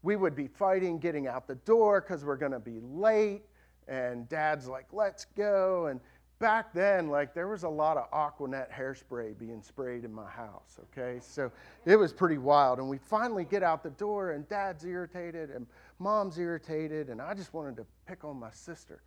we 0.01 0.15
would 0.15 0.35
be 0.35 0.47
fighting 0.47 0.99
getting 0.99 1.27
out 1.27 1.47
the 1.47 1.55
door 1.55 2.01
because 2.01 2.25
we're 2.25 2.37
going 2.37 2.51
to 2.51 2.59
be 2.59 2.79
late. 2.81 3.43
And 3.87 4.27
dad's 4.29 4.67
like, 4.67 4.87
let's 4.91 5.25
go. 5.35 5.87
And 5.87 5.99
back 6.39 6.73
then, 6.73 7.07
like 7.07 7.33
there 7.33 7.47
was 7.47 7.63
a 7.63 7.69
lot 7.69 7.97
of 7.97 8.11
Aquanet 8.11 8.71
hairspray 8.71 9.37
being 9.37 9.61
sprayed 9.61 10.03
in 10.03 10.13
my 10.13 10.29
house, 10.29 10.77
okay? 10.91 11.19
So 11.21 11.51
it 11.85 11.95
was 11.95 12.11
pretty 12.11 12.37
wild. 12.37 12.79
And 12.79 12.89
we 12.89 12.97
finally 12.97 13.45
get 13.45 13.63
out 13.63 13.81
the 13.81 13.91
door, 13.91 14.31
and 14.31 14.47
dad's 14.49 14.83
irritated, 14.83 15.51
and 15.51 15.65
mom's 15.99 16.37
irritated, 16.37 17.09
and 17.09 17.21
I 17.21 17.33
just 17.33 17.53
wanted 17.53 17.77
to 17.77 17.85
pick 18.07 18.25
on 18.25 18.37
my 18.37 18.51
sister. 18.51 19.01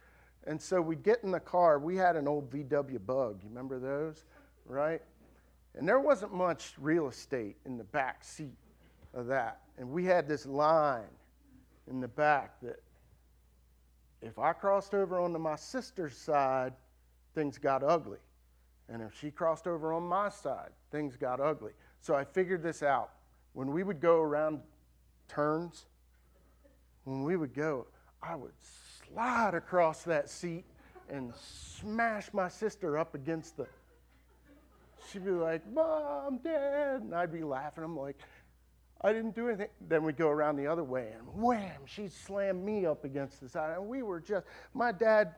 And 0.47 0.61
so 0.61 0.81
we'd 0.81 1.03
get 1.03 1.25
in 1.25 1.31
the 1.31 1.41
car. 1.41 1.79
We 1.79 1.97
had 1.97 2.17
an 2.17 2.29
old 2.29 2.51
VW 2.51 3.05
bug. 3.05 3.41
You 3.43 3.49
remember 3.49 3.79
those? 3.79 4.25
Right? 4.65 5.03
And 5.75 5.87
there 5.87 6.01
wasn't 6.01 6.33
much 6.33 6.75
real 6.79 7.09
estate 7.09 7.57
in 7.67 7.77
the 7.77 7.85
back 7.85 8.25
seat 8.25 8.57
of 9.13 9.27
that. 9.27 9.61
And 9.77 9.91
we 9.91 10.05
had 10.05 10.29
this 10.29 10.47
line 10.47 11.05
in 11.89 12.01
the 12.01 12.09
back 12.09 12.61
that 12.63 12.83
if 14.23 14.39
I 14.39 14.53
crossed 14.53 14.95
over 14.95 15.21
onto 15.21 15.39
my 15.39 15.57
sister's 15.57 16.17
side, 16.17 16.73
things 17.35 17.59
got 17.59 17.83
ugly. 17.83 18.19
And 18.89 19.03
if 19.03 19.19
she 19.19 19.31
crossed 19.31 19.67
over 19.67 19.93
on 19.93 20.05
my 20.05 20.29
side, 20.29 20.71
things 20.91 21.17
got 21.17 21.41
ugly. 21.41 21.73
So 22.01 22.15
I 22.15 22.25
figured 22.25 22.63
this 22.63 22.83
out. 22.83 23.11
When 23.53 23.73
we 23.73 23.83
would 23.83 24.01
go 24.01 24.21
around 24.21 24.61
turns, 25.29 25.87
when 27.05 27.25
we 27.25 27.37
would 27.37 27.55
go, 27.55 27.87
I 28.23 28.37
would 28.37 28.53
slide 29.09 29.55
across 29.55 30.03
that 30.05 30.29
seat 30.29 30.65
and 31.09 31.33
smash 31.37 32.33
my 32.33 32.49
sister 32.49 32.99
up 32.99 33.15
against 33.15 33.57
the. 33.57 33.67
She'd 35.11 35.25
be 35.25 35.31
like, 35.31 35.63
Mom, 35.73 36.39
Dad. 36.39 37.03
And 37.03 37.15
I'd 37.15 37.33
be 37.33 37.45
laughing. 37.45 37.85
I'm 37.85 37.97
like, 37.97 38.17
I 39.03 39.13
didn't 39.13 39.35
do 39.35 39.49
anything. 39.49 39.69
Then 39.89 40.03
we'd 40.03 40.17
go 40.17 40.29
around 40.29 40.57
the 40.57 40.67
other 40.67 40.83
way 40.83 41.13
and 41.17 41.43
wham, 41.43 41.83
she'd 41.85 42.13
slam 42.13 42.65
me 42.65 42.87
up 42.87 43.05
against 43.05 43.41
the 43.41 43.49
side. 43.49 43.77
And 43.77 43.87
we 43.87 44.03
were 44.03 44.21
just, 44.21 44.47
my 44.75 44.91
dad 44.91 45.35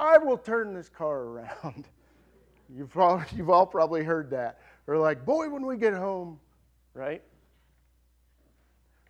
I 0.00 0.16
will 0.16 0.38
turn 0.38 0.72
this 0.72 0.88
car 0.88 1.18
around. 1.18 1.84
You've 2.74 2.96
all, 2.96 3.22
you've 3.34 3.50
all 3.50 3.66
probably 3.66 4.04
heard 4.04 4.30
that. 4.30 4.60
Or 4.86 4.96
like, 4.96 5.26
boy, 5.26 5.50
when 5.50 5.66
we 5.66 5.76
get 5.76 5.92
home, 5.92 6.38
right? 6.94 7.20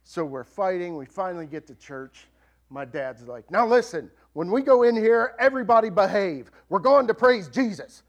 So 0.02 0.24
we're 0.24 0.44
fighting. 0.44 0.96
We 0.96 1.04
finally 1.04 1.46
get 1.46 1.66
to 1.66 1.74
church. 1.74 2.26
My 2.70 2.84
dad's 2.84 3.26
like, 3.26 3.50
now 3.50 3.66
listen, 3.66 4.10
when 4.32 4.50
we 4.50 4.62
go 4.62 4.84
in 4.84 4.96
here, 4.96 5.34
everybody 5.40 5.90
behave. 5.90 6.52
We're 6.68 6.78
going 6.78 7.08
to 7.08 7.14
praise 7.14 7.48
Jesus. 7.48 8.04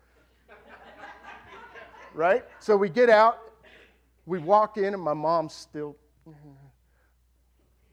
right? 2.13 2.45
So 2.59 2.77
we 2.77 2.87
get 2.87 3.09
out, 3.09 3.39
we 4.27 4.37
walk 4.37 4.77
in, 4.77 4.93
and 4.93 5.01
my 5.01 5.15
mom's 5.15 5.53
still. 5.53 5.95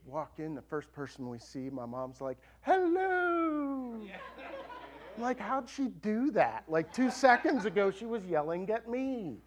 Walk 0.05 0.39
in, 0.39 0.55
the 0.55 0.61
first 0.63 0.91
person 0.91 1.29
we 1.29 1.37
see, 1.37 1.69
my 1.69 1.85
mom's 1.85 2.19
like, 2.19 2.39
hello. 2.61 4.01
I'm 5.15 5.21
like, 5.21 5.39
how'd 5.39 5.69
she 5.69 5.89
do 6.01 6.31
that? 6.31 6.63
Like, 6.67 6.91
two 6.91 7.11
seconds 7.11 7.65
ago, 7.65 7.91
she 7.91 8.07
was 8.07 8.25
yelling 8.25 8.67
at 8.71 8.89
me. 8.89 9.37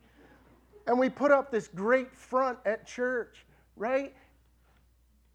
And 0.87 0.97
we 0.97 1.09
put 1.09 1.33
up 1.33 1.51
this 1.51 1.67
great 1.67 2.15
front 2.15 2.59
at 2.65 2.87
church, 2.87 3.45
right? 3.77 4.15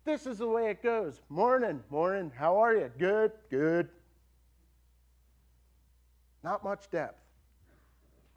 This 0.07 0.25
is 0.25 0.37
the 0.37 0.47
way 0.47 0.69
it 0.69 0.81
goes. 0.81 1.19
Morning, 1.27 1.83
morning. 1.89 2.31
How 2.33 2.55
are 2.63 2.73
you? 2.73 2.89
Good, 2.97 3.33
good. 3.49 3.89
Not 6.45 6.63
much 6.63 6.89
depth, 6.89 7.19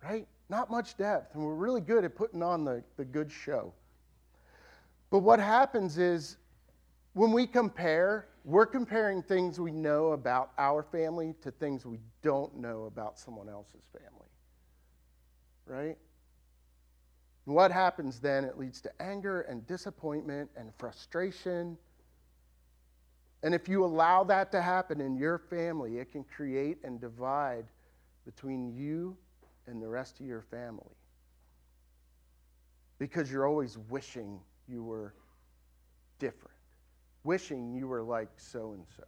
right? 0.03 0.27
Not 0.49 0.69
much 0.69 0.97
depth. 0.97 1.33
And 1.37 1.45
we're 1.45 1.55
really 1.55 1.81
good 1.81 2.05
at 2.05 2.17
putting 2.17 2.43
on 2.43 2.65
the, 2.65 2.83
the 2.97 3.05
good 3.05 3.31
show. 3.31 3.73
But 5.11 5.21
what 5.21 5.39
happens 5.39 5.97
is 5.97 6.39
when 7.13 7.31
we 7.31 7.47
compare, 7.47 8.27
we're 8.45 8.67
comparing 8.67 9.23
things 9.23 9.61
we 9.61 9.71
know 9.71 10.11
about 10.11 10.51
our 10.59 10.83
family 10.83 11.37
to 11.41 11.53
things 11.53 11.87
we 11.87 12.01
don't 12.21 12.57
know 12.57 12.87
about 12.87 13.17
someone 13.17 13.49
else's 13.49 13.85
family. 13.93 14.29
Right? 15.67 15.99
What 17.45 17.73
happens 17.73 18.21
then? 18.21 18.45
It 18.45 18.59
leads 18.59 18.81
to 18.83 19.03
anger 19.03 19.43
and 19.43 19.67
disappointment 19.67 20.51
and 20.57 20.73
frustration. 20.79 21.77
And 23.43 23.55
if 23.55 23.69
you 23.69 23.85
allow 23.85 24.25
that 24.25 24.53
to 24.53 24.61
happen 24.61 25.01
in 25.01 25.17
your 25.17 25.39
family, 25.39 25.99
it 25.99 26.13
can 26.13 26.25
create 26.25 26.79
and 26.85 27.01
divide 27.01 27.65
between 28.25 28.75
you 28.75 29.17
and 29.67 29.83
the 29.83 29.89
rest 29.89 30.21
of 30.21 30.27
your 30.27 30.43
family. 30.43 30.95
Because 32.99 33.33
you're 33.33 33.47
always 33.47 33.79
wishing 33.89 34.39
you 34.69 34.85
were 34.85 35.15
different 36.19 36.51
wishing 37.25 37.75
you 37.75 37.87
were 37.87 38.03
like 38.03 38.31
so 38.37 38.73
and 38.73 38.85
so. 38.97 39.05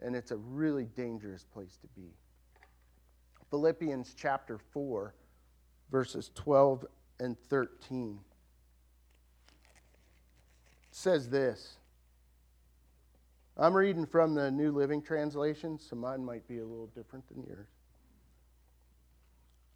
And 0.00 0.14
it's 0.14 0.30
a 0.30 0.36
really 0.36 0.84
dangerous 0.96 1.44
place 1.44 1.78
to 1.80 1.86
be. 2.00 2.08
Philippians 3.50 4.14
chapter 4.16 4.58
4, 4.58 5.14
verses 5.90 6.30
12 6.34 6.84
and 7.20 7.38
13 7.48 8.18
says 10.90 11.28
this. 11.28 11.78
I'm 13.56 13.74
reading 13.74 14.06
from 14.06 14.34
the 14.34 14.50
New 14.50 14.72
Living 14.72 15.02
Translation, 15.02 15.78
so 15.78 15.96
mine 15.96 16.24
might 16.24 16.46
be 16.48 16.58
a 16.58 16.64
little 16.64 16.88
different 16.88 17.26
than 17.28 17.44
yours. 17.44 17.68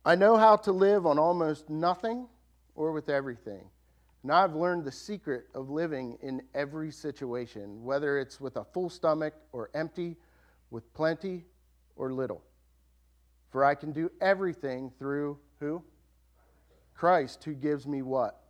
I 0.04 0.14
know 0.14 0.36
how 0.36 0.56
to 0.56 0.72
live 0.72 1.06
on 1.06 1.18
almost 1.18 1.68
nothing 1.68 2.28
or 2.74 2.92
with 2.92 3.08
everything. 3.08 3.68
Now 4.24 4.42
I've 4.42 4.54
learned 4.54 4.84
the 4.84 4.92
secret 4.92 5.46
of 5.54 5.70
living 5.70 6.18
in 6.22 6.42
every 6.54 6.90
situation, 6.90 7.84
whether 7.84 8.18
it's 8.18 8.40
with 8.40 8.56
a 8.56 8.64
full 8.64 8.90
stomach 8.90 9.34
or 9.52 9.70
empty, 9.74 10.16
with 10.70 10.92
plenty 10.94 11.44
or 11.96 12.12
little. 12.12 12.42
For 13.50 13.64
I 13.64 13.74
can 13.74 13.92
do 13.92 14.10
everything 14.20 14.92
through 14.98 15.38
who? 15.60 15.82
Christ, 16.98 17.44
who 17.44 17.54
gives 17.54 17.86
me 17.86 18.02
what? 18.02 18.40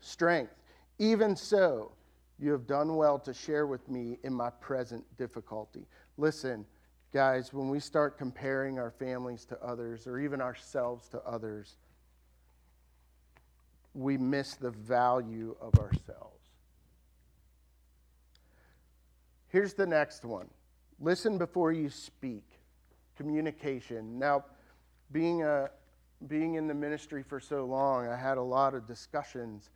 Strength. 0.00 0.52
Even 0.98 1.36
so, 1.36 1.92
you 2.40 2.50
have 2.50 2.66
done 2.66 2.96
well 2.96 3.20
to 3.20 3.32
share 3.32 3.68
with 3.68 3.88
me 3.88 4.18
in 4.24 4.34
my 4.34 4.50
present 4.50 5.04
difficulty. 5.16 5.86
Listen, 6.16 6.66
guys, 7.12 7.52
when 7.52 7.68
we 7.68 7.78
start 7.78 8.18
comparing 8.18 8.80
our 8.80 8.90
families 8.90 9.44
to 9.44 9.62
others 9.62 10.08
or 10.08 10.18
even 10.18 10.40
ourselves 10.40 11.08
to 11.10 11.22
others, 11.22 11.76
we 13.94 14.16
miss 14.18 14.56
the 14.56 14.72
value 14.72 15.54
of 15.60 15.72
ourselves. 15.78 16.34
Here's 19.50 19.74
the 19.74 19.86
next 19.86 20.24
one 20.24 20.48
listen 20.98 21.38
before 21.38 21.70
you 21.70 21.90
speak. 21.90 22.44
Communication. 23.16 24.18
Now, 24.18 24.44
being, 25.12 25.42
a, 25.42 25.70
being 26.26 26.54
in 26.54 26.66
the 26.66 26.74
ministry 26.74 27.22
for 27.22 27.38
so 27.38 27.64
long, 27.64 28.08
I 28.08 28.16
had 28.16 28.38
a 28.38 28.42
lot 28.42 28.74
of 28.74 28.86
discussions 28.86 29.70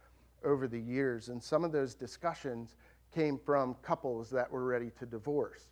over 0.44 0.66
the 0.66 0.80
years, 0.80 1.28
and 1.28 1.42
some 1.42 1.64
of 1.64 1.70
those 1.70 1.94
discussions 1.94 2.74
came 3.14 3.38
from 3.38 3.74
couples 3.82 4.30
that 4.30 4.50
were 4.50 4.64
ready 4.64 4.90
to 4.98 5.06
divorce. 5.06 5.70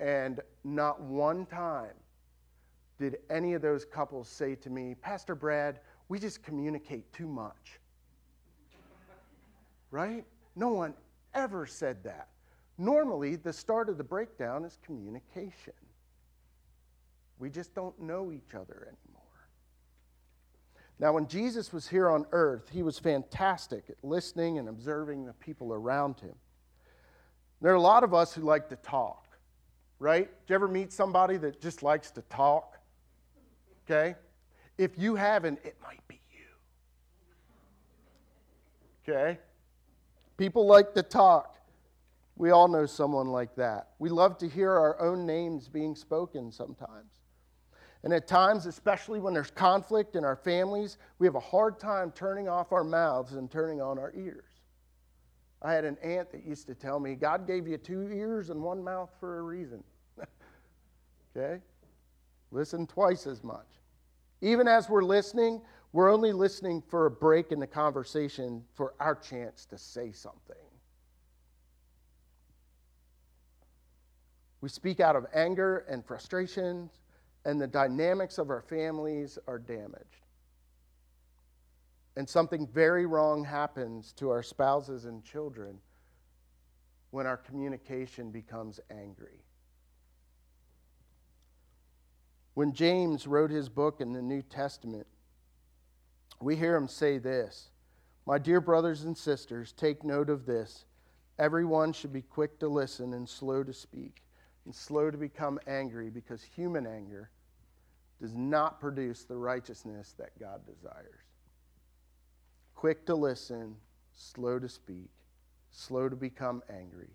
And 0.00 0.40
not 0.64 1.00
one 1.00 1.44
time 1.46 1.94
did 2.98 3.18
any 3.30 3.54
of 3.54 3.62
those 3.62 3.84
couples 3.84 4.28
say 4.28 4.54
to 4.56 4.70
me, 4.70 4.94
Pastor 4.94 5.34
Brad, 5.34 5.80
we 6.08 6.18
just 6.18 6.42
communicate 6.42 7.12
too 7.12 7.26
much. 7.26 7.80
right? 9.90 10.24
No 10.56 10.68
one 10.68 10.94
ever 11.34 11.66
said 11.66 12.02
that. 12.04 12.28
Normally, 12.78 13.36
the 13.36 13.52
start 13.52 13.88
of 13.88 13.98
the 13.98 14.04
breakdown 14.04 14.64
is 14.64 14.78
communication. 14.84 15.74
We 17.38 17.50
just 17.50 17.74
don't 17.74 17.98
know 18.00 18.32
each 18.32 18.54
other 18.54 18.88
anymore. 18.88 19.11
Now, 21.02 21.12
when 21.12 21.26
Jesus 21.26 21.72
was 21.72 21.88
here 21.88 22.08
on 22.08 22.26
earth, 22.30 22.70
he 22.72 22.84
was 22.84 22.96
fantastic 22.96 23.86
at 23.90 23.96
listening 24.04 24.58
and 24.58 24.68
observing 24.68 25.26
the 25.26 25.32
people 25.32 25.72
around 25.72 26.20
him. 26.20 26.36
There 27.60 27.72
are 27.72 27.74
a 27.74 27.80
lot 27.80 28.04
of 28.04 28.14
us 28.14 28.32
who 28.32 28.42
like 28.42 28.68
to 28.68 28.76
talk, 28.76 29.26
right? 29.98 30.26
Do 30.26 30.52
you 30.52 30.54
ever 30.54 30.68
meet 30.68 30.92
somebody 30.92 31.38
that 31.38 31.60
just 31.60 31.82
likes 31.82 32.12
to 32.12 32.22
talk? 32.22 32.78
Okay? 33.84 34.14
If 34.78 34.96
you 34.96 35.16
haven't, 35.16 35.58
it 35.64 35.74
might 35.82 36.06
be 36.06 36.20
you. 39.04 39.12
Okay? 39.12 39.40
People 40.36 40.68
like 40.68 40.94
to 40.94 41.02
talk. 41.02 41.58
We 42.36 42.52
all 42.52 42.68
know 42.68 42.86
someone 42.86 43.26
like 43.26 43.56
that. 43.56 43.88
We 43.98 44.08
love 44.08 44.38
to 44.38 44.48
hear 44.48 44.70
our 44.70 45.00
own 45.00 45.26
names 45.26 45.66
being 45.66 45.96
spoken 45.96 46.52
sometimes. 46.52 47.21
And 48.04 48.12
at 48.12 48.26
times, 48.26 48.66
especially 48.66 49.20
when 49.20 49.32
there's 49.32 49.50
conflict 49.50 50.16
in 50.16 50.24
our 50.24 50.34
families, 50.34 50.98
we 51.18 51.26
have 51.26 51.36
a 51.36 51.40
hard 51.40 51.78
time 51.78 52.10
turning 52.10 52.48
off 52.48 52.72
our 52.72 52.82
mouths 52.82 53.34
and 53.34 53.50
turning 53.50 53.80
on 53.80 53.98
our 53.98 54.12
ears. 54.16 54.44
I 55.62 55.72
had 55.72 55.84
an 55.84 55.96
aunt 56.02 56.32
that 56.32 56.44
used 56.44 56.66
to 56.66 56.74
tell 56.74 56.98
me, 56.98 57.14
God 57.14 57.46
gave 57.46 57.68
you 57.68 57.78
two 57.78 58.08
ears 58.12 58.50
and 58.50 58.60
one 58.60 58.82
mouth 58.82 59.10
for 59.20 59.38
a 59.38 59.42
reason. 59.42 59.84
okay? 61.36 61.62
Listen 62.50 62.86
twice 62.86 63.28
as 63.28 63.44
much. 63.44 63.68
Even 64.40 64.66
as 64.66 64.88
we're 64.88 65.04
listening, 65.04 65.62
we're 65.92 66.12
only 66.12 66.32
listening 66.32 66.82
for 66.88 67.06
a 67.06 67.10
break 67.10 67.52
in 67.52 67.60
the 67.60 67.66
conversation 67.66 68.64
for 68.74 68.94
our 68.98 69.14
chance 69.14 69.64
to 69.66 69.78
say 69.78 70.10
something. 70.10 70.56
We 74.60 74.68
speak 74.68 74.98
out 74.98 75.14
of 75.14 75.26
anger 75.32 75.84
and 75.88 76.04
frustrations, 76.04 76.90
and 77.44 77.60
the 77.60 77.66
dynamics 77.66 78.38
of 78.38 78.50
our 78.50 78.62
families 78.62 79.38
are 79.46 79.58
damaged. 79.58 80.26
And 82.16 82.28
something 82.28 82.66
very 82.66 83.06
wrong 83.06 83.44
happens 83.44 84.12
to 84.14 84.30
our 84.30 84.42
spouses 84.42 85.06
and 85.06 85.24
children 85.24 85.78
when 87.10 87.26
our 87.26 87.36
communication 87.36 88.30
becomes 88.30 88.80
angry. 88.90 89.44
When 92.54 92.74
James 92.74 93.26
wrote 93.26 93.50
his 93.50 93.68
book 93.68 94.00
in 94.00 94.12
the 94.12 94.22
New 94.22 94.42
Testament, 94.42 95.06
we 96.40 96.56
hear 96.56 96.76
him 96.76 96.86
say 96.86 97.18
this 97.18 97.70
My 98.26 98.38
dear 98.38 98.60
brothers 98.60 99.04
and 99.04 99.16
sisters, 99.16 99.72
take 99.72 100.04
note 100.04 100.28
of 100.28 100.44
this. 100.44 100.84
Everyone 101.38 101.94
should 101.94 102.12
be 102.12 102.22
quick 102.22 102.58
to 102.60 102.68
listen 102.68 103.14
and 103.14 103.26
slow 103.26 103.64
to 103.64 103.72
speak 103.72 104.22
and 104.64 104.74
slow 104.74 105.10
to 105.10 105.18
become 105.18 105.58
angry 105.66 106.10
because 106.10 106.42
human 106.42 106.86
anger 106.86 107.30
does 108.20 108.36
not 108.36 108.80
produce 108.80 109.24
the 109.24 109.36
righteousness 109.36 110.14
that 110.18 110.38
God 110.38 110.60
desires. 110.64 111.24
Quick 112.74 113.04
to 113.06 113.14
listen, 113.14 113.76
slow 114.12 114.58
to 114.58 114.68
speak, 114.68 115.10
slow 115.70 116.08
to 116.08 116.16
become 116.16 116.62
angry. 116.70 117.10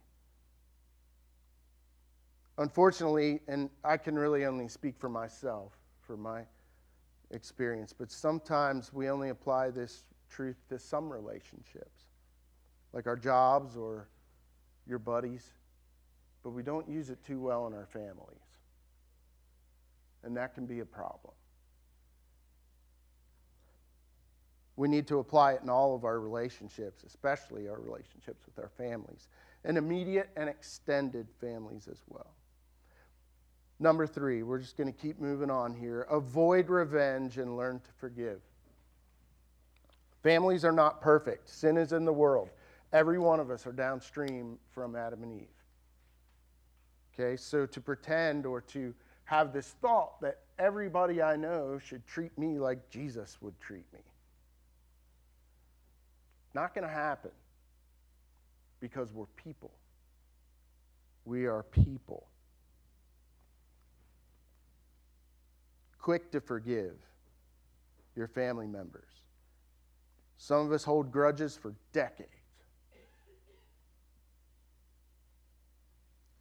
Unfortunately, 2.57 3.39
and 3.47 3.69
I 3.83 3.97
can 3.97 4.15
really 4.17 4.45
only 4.45 4.67
speak 4.67 4.97
for 4.97 5.09
myself, 5.09 5.73
for 6.01 6.17
my 6.17 6.41
experience, 7.31 7.93
but 7.93 8.11
sometimes 8.11 8.91
we 8.91 9.09
only 9.09 9.29
apply 9.29 9.69
this 9.69 10.03
truth 10.29 10.57
to 10.69 10.79
some 10.79 11.11
relationships, 11.11 12.05
like 12.93 13.07
our 13.07 13.15
jobs 13.15 13.77
or 13.77 14.09
your 14.87 14.99
buddies, 14.99 15.51
but 16.47 16.53
we 16.53 16.63
don't 16.63 16.87
use 16.87 17.09
it 17.09 17.21
too 17.25 17.41
well 17.41 17.67
in 17.67 17.73
our 17.73 17.87
families. 17.87 18.39
And 20.23 20.37
that 20.37 20.55
can 20.55 20.65
be 20.65 20.79
a 20.79 20.85
problem. 20.85 21.33
We 24.77 24.87
need 24.87 25.07
to 25.07 25.19
apply 25.19 25.55
it 25.55 25.61
in 25.61 25.69
all 25.69 25.93
of 25.93 26.05
our 26.05 26.21
relationships, 26.21 27.03
especially 27.05 27.67
our 27.67 27.77
relationships 27.81 28.45
with 28.45 28.57
our 28.59 28.69
families, 28.77 29.27
and 29.65 29.77
immediate 29.77 30.29
and 30.37 30.47
extended 30.47 31.27
families 31.41 31.89
as 31.91 32.01
well. 32.07 32.31
Number 33.81 34.07
three, 34.07 34.41
we're 34.41 34.59
just 34.59 34.77
going 34.77 34.87
to 34.87 34.97
keep 34.97 35.19
moving 35.19 35.51
on 35.51 35.75
here. 35.75 36.03
Avoid 36.09 36.69
revenge 36.69 37.39
and 37.39 37.57
learn 37.57 37.81
to 37.81 37.91
forgive. 37.99 38.39
Families 40.23 40.63
are 40.63 40.71
not 40.71 41.01
perfect, 41.01 41.49
sin 41.49 41.75
is 41.75 41.91
in 41.91 42.05
the 42.05 42.13
world. 42.13 42.51
Every 42.93 43.19
one 43.19 43.41
of 43.41 43.51
us 43.51 43.67
are 43.67 43.73
downstream 43.73 44.57
from 44.73 44.95
Adam 44.95 45.23
and 45.23 45.41
Eve. 45.41 45.56
Okay, 47.19 47.35
so 47.35 47.65
to 47.65 47.81
pretend 47.81 48.45
or 48.45 48.61
to 48.61 48.93
have 49.25 49.51
this 49.51 49.67
thought 49.81 50.21
that 50.21 50.39
everybody 50.59 51.21
I 51.21 51.35
know 51.35 51.79
should 51.79 52.05
treat 52.05 52.37
me 52.37 52.59
like 52.59 52.89
Jesus 52.89 53.37
would 53.41 53.59
treat 53.59 53.85
me. 53.93 53.99
Not 56.53 56.73
going 56.73 56.87
to 56.87 56.93
happen 56.93 57.31
because 58.79 59.11
we're 59.13 59.25
people. 59.35 59.71
We 61.25 61.45
are 61.45 61.63
people. 61.63 62.27
quick 66.07 66.31
to 66.31 66.39
forgive 66.39 66.95
your 68.15 68.29
family 68.29 68.65
members. 68.65 69.09
Some 70.37 70.65
of 70.65 70.71
us 70.71 70.81
hold 70.81 71.11
grudges 71.11 71.57
for 71.57 71.75
decades 71.91 72.29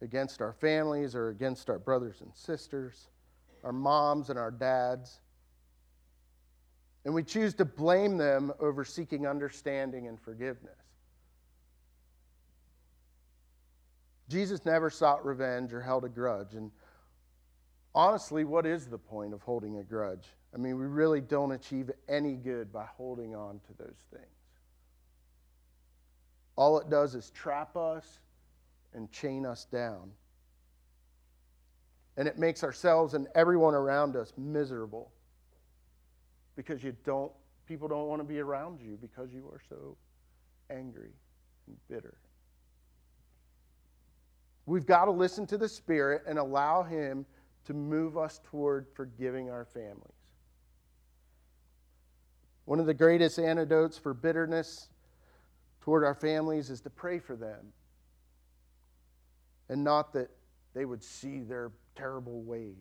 against 0.01 0.41
our 0.41 0.53
families 0.53 1.15
or 1.15 1.29
against 1.29 1.69
our 1.69 1.79
brothers 1.79 2.21
and 2.21 2.33
sisters, 2.33 3.09
our 3.63 3.73
moms 3.73 4.29
and 4.29 4.37
our 4.37 4.51
dads. 4.51 5.19
And 7.05 7.13
we 7.13 7.23
choose 7.23 7.53
to 7.55 7.65
blame 7.65 8.17
them 8.17 8.51
over 8.59 8.83
seeking 8.83 9.25
understanding 9.25 10.07
and 10.07 10.19
forgiveness. 10.19 10.75
Jesus 14.29 14.65
never 14.65 14.89
sought 14.89 15.25
revenge 15.25 15.73
or 15.73 15.81
held 15.81 16.03
a 16.03 16.09
grudge. 16.09 16.53
And 16.53 16.69
honestly, 17.95 18.43
what 18.43 18.65
is 18.65 18.87
the 18.87 18.97
point 18.97 19.33
of 19.33 19.41
holding 19.41 19.77
a 19.77 19.83
grudge? 19.83 20.27
I 20.53 20.57
mean, 20.57 20.77
we 20.77 20.85
really 20.85 21.21
don't 21.21 21.51
achieve 21.51 21.91
any 22.09 22.33
good 22.33 22.71
by 22.73 22.85
holding 22.97 23.35
on 23.35 23.59
to 23.67 23.73
those 23.77 23.97
things. 24.11 24.25
All 26.55 26.79
it 26.79 26.89
does 26.89 27.15
is 27.15 27.29
trap 27.31 27.77
us 27.77 28.19
and 28.93 29.11
chain 29.11 29.45
us 29.45 29.65
down. 29.65 30.11
And 32.17 32.27
it 32.27 32.37
makes 32.37 32.63
ourselves 32.63 33.13
and 33.13 33.27
everyone 33.35 33.75
around 33.75 34.15
us 34.15 34.33
miserable 34.37 35.11
because 36.55 36.83
you 36.83 36.95
don't 37.05 37.31
people 37.67 37.87
don't 37.87 38.07
want 38.07 38.21
to 38.21 38.27
be 38.27 38.39
around 38.39 38.79
you 38.81 38.97
because 39.01 39.33
you 39.33 39.45
are 39.51 39.61
so 39.69 39.97
angry 40.69 41.11
and 41.67 41.75
bitter. 41.89 42.17
We've 44.65 44.85
got 44.85 45.05
to 45.05 45.11
listen 45.11 45.45
to 45.47 45.57
the 45.57 45.69
Spirit 45.69 46.23
and 46.27 46.39
allow 46.39 46.83
Him 46.83 47.25
to 47.65 47.73
move 47.73 48.17
us 48.17 48.39
toward 48.49 48.87
forgiving 48.93 49.49
our 49.49 49.65
families. 49.65 50.13
One 52.65 52.79
of 52.79 52.85
the 52.85 52.93
greatest 52.93 53.39
antidotes 53.39 53.97
for 53.97 54.13
bitterness 54.13 54.89
toward 55.81 56.03
our 56.03 56.15
families 56.15 56.69
is 56.69 56.81
to 56.81 56.89
pray 56.89 57.19
for 57.19 57.35
them. 57.35 57.71
And 59.69 59.83
not 59.83 60.13
that 60.13 60.29
they 60.73 60.85
would 60.85 61.03
see 61.03 61.41
their 61.41 61.71
terrible 61.95 62.41
ways, 62.41 62.75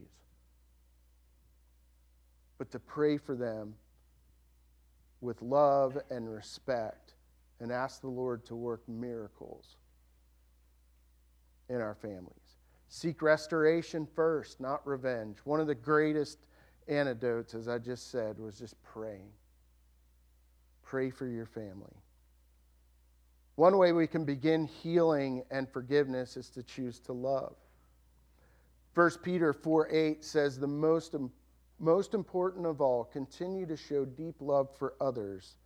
but 2.59 2.71
to 2.71 2.79
pray 2.79 3.17
for 3.17 3.35
them 3.35 3.75
with 5.21 5.41
love 5.43 5.99
and 6.11 6.31
respect 6.33 7.15
and 7.61 7.73
ask 7.73 8.01
the 8.01 8.09
Lord 8.09 8.45
to 8.47 8.55
work 8.55 8.83
miracles 8.89 9.77
in 11.69 11.81
our 11.81 11.95
families. 11.95 12.59
Seek 12.89 13.23
restoration 13.23 14.07
first, 14.15 14.61
not 14.61 14.87
revenge. 14.87 15.39
One 15.45 15.61
of 15.61 15.67
the 15.67 15.75
greatest 15.75 16.39
antidotes, 16.87 17.55
as 17.55 17.69
I 17.69 17.79
just 17.79 18.11
said, 18.11 18.39
was 18.39 18.59
just 18.59 18.81
praying. 18.83 19.31
Pray 20.83 21.11
for 21.11 21.27
your 21.27 21.47
family. 21.47 21.97
One 23.57 23.79
way 23.79 23.93
we 23.93 24.07
can 24.07 24.25
begin 24.25 24.67
healing 24.67 25.43
and 25.51 25.69
forgiveness 25.69 26.37
is 26.37 26.51
to 26.51 26.63
choose 26.63 27.01
to 27.01 27.13
love. 27.13 27.57
1 28.95 29.11
Peter 29.23 29.53
4 29.53 29.89
8 29.91 30.25
says 30.25 30.59
the 30.59 30.67
most 30.67 31.15
Most 31.79 32.15
important 32.15 32.67
of 32.67 32.81
all, 32.81 33.05
continue 33.05 33.67
to 33.67 33.77
show 33.77 34.05
deep 34.05 34.37
love 34.41 34.69
for 34.79 34.95
others, 35.01 35.57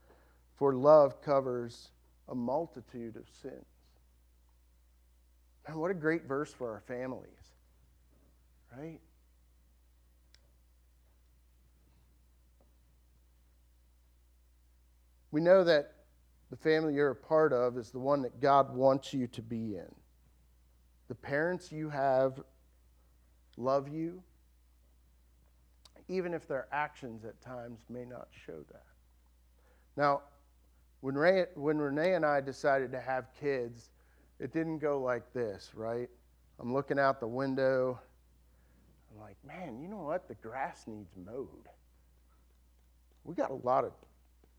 for 0.57 0.75
love 0.75 1.21
covers 1.21 1.91
a 2.29 2.35
multitude 2.35 3.17
of 3.17 3.29
sins. 3.43 3.67
Man, 5.69 5.79
what 5.79 5.91
a 5.91 5.95
great 5.95 6.25
verse 6.25 6.53
for 6.53 6.71
our 6.73 6.81
families, 6.81 7.55
right? 8.77 9.01
We 15.33 15.41
know 15.41 15.63
that 15.65 15.95
the 16.51 16.57
family 16.57 16.95
you're 16.95 17.11
a 17.11 17.17
part 17.17 17.53
of 17.53 17.79
is 17.79 17.91
the 17.91 17.99
one 17.99 18.23
that 18.23 18.41
God 18.41 18.75
wants 18.75 19.15
you 19.15 19.27
to 19.29 19.43
be 19.43 19.77
in. 19.77 19.95
The 21.09 21.15
parents 21.15 21.71
you 21.71 21.89
have 21.89 22.41
love 23.57 23.89
you, 23.89 24.23
even 26.09 26.35
if 26.35 26.49
their 26.49 26.67
actions 26.73 27.25
at 27.25 27.41
times 27.41 27.81
may 27.89 28.05
not 28.05 28.29
show 28.47 28.65
that. 28.73 28.85
Now, 29.97 30.23
when, 31.01 31.15
Ray, 31.15 31.47
when 31.55 31.79
Renee 31.79 32.15
and 32.15 32.27
I 32.27 32.41
decided 32.41 32.91
to 32.93 33.01
have 33.01 33.27
kids, 33.41 33.91
it 34.39 34.53
didn't 34.53 34.79
go 34.79 35.01
like 35.01 35.33
this, 35.33 35.71
right? 35.75 36.09
I'm 36.59 36.73
looking 36.73 36.99
out 36.99 37.21
the 37.21 37.29
window. 37.29 38.01
I'm 39.13 39.21
like, 39.21 39.37
man, 39.47 39.81
you 39.81 39.89
know 39.89 40.03
what? 40.03 40.29
The 40.29 40.35
grass 40.35 40.85
needs 40.87 41.13
mowed. 41.17 41.69
We 43.25 43.35
got 43.35 43.51
a 43.51 43.55
lot 43.55 43.85
of 43.85 43.93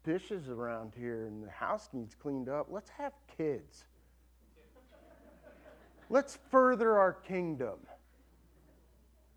dishes 0.04 0.50
around 0.50 0.94
here 0.98 1.26
and 1.26 1.44
the 1.44 1.50
house 1.50 1.90
needs 1.94 2.16
cleaned 2.16 2.50
up. 2.50 2.68
Let's 2.70 2.90
have 2.92 3.14
kids. 3.38 3.86
Let's 6.10 6.38
further 6.50 6.98
our 6.98 7.14
kingdom 7.14 7.80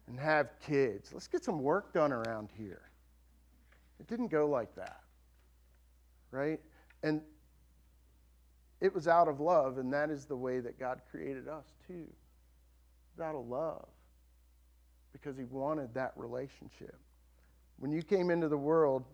and 0.09 0.18
have 0.18 0.50
kids. 0.66 1.11
Let's 1.12 1.29
get 1.29 1.44
some 1.44 1.61
work 1.61 1.92
done 1.92 2.12
around 2.12 2.48
here. 2.57 2.83
It 4.00 4.09
didn't 4.09 4.29
go 4.29 4.46
like 4.48 4.74
that, 4.74 5.00
right? 6.31 6.61
And 7.03 7.22
it 8.81 8.92
was 8.92 9.07
out 9.07 9.29
of 9.29 9.40
love, 9.40 9.79
and 9.79 9.92
that 9.92 10.11
is 10.11 10.24
the 10.27 10.37
way 10.37 10.61
that 10.61 10.79
God 10.79 11.00
created 11.11 11.48
us 11.48 11.64
too. 11.87 12.07
Out 13.22 13.37
of 13.37 13.46
love 13.46 13.87
because 15.12 15.38
He 15.38 15.44
wanted 15.44 15.94
that 15.94 16.12
relationship. 16.16 16.96
When 17.79 17.92
you 17.92 18.03
came 18.03 18.31
into 18.31 18.48
the 18.48 18.59
world, 18.59 19.05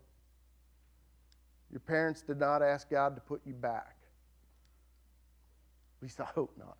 your 1.70 1.80
parents 1.80 2.22
did 2.22 2.38
not 2.38 2.62
ask 2.62 2.90
God 2.90 3.14
to 3.14 3.20
put 3.20 3.40
you 3.44 3.54
back. 3.54 3.96
At 5.98 6.02
least 6.02 6.20
I 6.20 6.24
hope 6.24 6.52
not. 6.58 6.76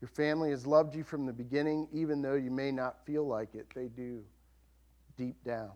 Your 0.00 0.08
family 0.08 0.50
has 0.50 0.66
loved 0.66 0.94
you 0.94 1.02
from 1.02 1.26
the 1.26 1.32
beginning, 1.32 1.88
even 1.92 2.22
though 2.22 2.34
you 2.34 2.50
may 2.50 2.70
not 2.70 3.04
feel 3.04 3.26
like 3.26 3.54
it. 3.54 3.66
They 3.74 3.88
do, 3.88 4.22
deep 5.16 5.36
down. 5.44 5.72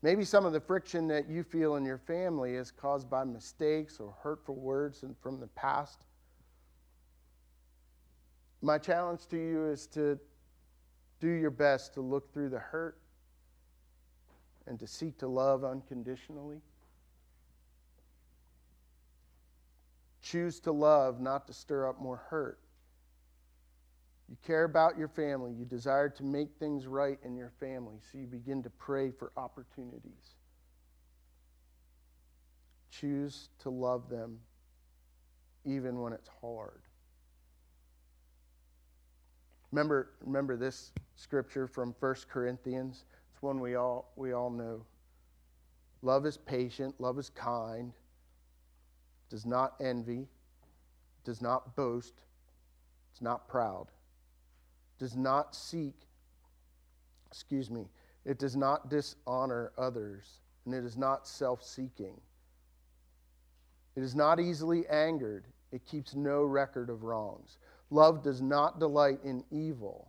Maybe 0.00 0.24
some 0.24 0.46
of 0.46 0.52
the 0.52 0.60
friction 0.60 1.08
that 1.08 1.28
you 1.28 1.42
feel 1.42 1.74
in 1.76 1.84
your 1.84 1.98
family 1.98 2.54
is 2.54 2.70
caused 2.70 3.10
by 3.10 3.24
mistakes 3.24 3.98
or 3.98 4.14
hurtful 4.22 4.54
words 4.54 5.04
from 5.20 5.40
the 5.40 5.48
past. 5.48 6.04
My 8.62 8.78
challenge 8.78 9.26
to 9.26 9.36
you 9.36 9.66
is 9.66 9.86
to 9.88 10.18
do 11.20 11.28
your 11.28 11.50
best 11.50 11.94
to 11.94 12.00
look 12.00 12.32
through 12.32 12.50
the 12.50 12.58
hurt 12.58 12.98
and 14.66 14.78
to 14.78 14.86
seek 14.86 15.18
to 15.18 15.26
love 15.26 15.64
unconditionally. 15.64 16.60
Choose 20.22 20.60
to 20.60 20.72
love, 20.72 21.20
not 21.20 21.46
to 21.46 21.52
stir 21.52 21.88
up 21.88 22.00
more 22.00 22.22
hurt. 22.28 22.58
You 24.28 24.36
care 24.46 24.64
about 24.64 24.98
your 24.98 25.08
family. 25.08 25.52
You 25.52 25.64
desire 25.64 26.10
to 26.10 26.22
make 26.22 26.48
things 26.58 26.86
right 26.86 27.18
in 27.24 27.34
your 27.34 27.50
family, 27.58 27.96
so 28.12 28.18
you 28.18 28.26
begin 28.26 28.62
to 28.62 28.70
pray 28.70 29.10
for 29.10 29.32
opportunities. 29.36 30.36
Choose 32.90 33.48
to 33.60 33.70
love 33.70 34.10
them 34.10 34.38
even 35.64 36.00
when 36.00 36.12
it's 36.12 36.28
hard. 36.42 36.82
Remember, 39.72 40.10
remember 40.20 40.56
this 40.56 40.92
scripture 41.18 41.66
from 41.66 41.94
1 41.98 42.14
Corinthians? 42.30 43.04
It's 43.32 43.42
one 43.42 43.60
we 43.60 43.74
all, 43.74 44.12
we 44.16 44.32
all 44.32 44.50
know. 44.50 44.84
Love 46.02 46.26
is 46.26 46.36
patient, 46.36 46.94
love 46.98 47.18
is 47.18 47.28
kind, 47.30 47.92
does 49.28 49.44
not 49.44 49.74
envy, 49.80 50.28
does 51.24 51.42
not 51.42 51.74
boast, 51.74 52.14
it's 53.10 53.20
not 53.20 53.48
proud, 53.48 53.88
does 54.98 55.16
not 55.16 55.54
seek, 55.54 55.94
excuse 57.26 57.68
me, 57.68 57.88
it 58.24 58.38
does 58.38 58.54
not 58.54 58.88
dishonor 58.88 59.72
others, 59.76 60.40
and 60.64 60.74
it 60.74 60.84
is 60.84 60.96
not 60.96 61.26
self 61.26 61.64
seeking. 61.64 62.20
It 63.96 64.02
is 64.02 64.14
not 64.14 64.38
easily 64.38 64.86
angered, 64.86 65.46
it 65.72 65.84
keeps 65.84 66.14
no 66.14 66.44
record 66.44 66.90
of 66.90 67.02
wrongs. 67.02 67.58
Love 67.90 68.22
does 68.22 68.40
not 68.40 68.78
delight 68.78 69.18
in 69.24 69.42
evil, 69.50 70.07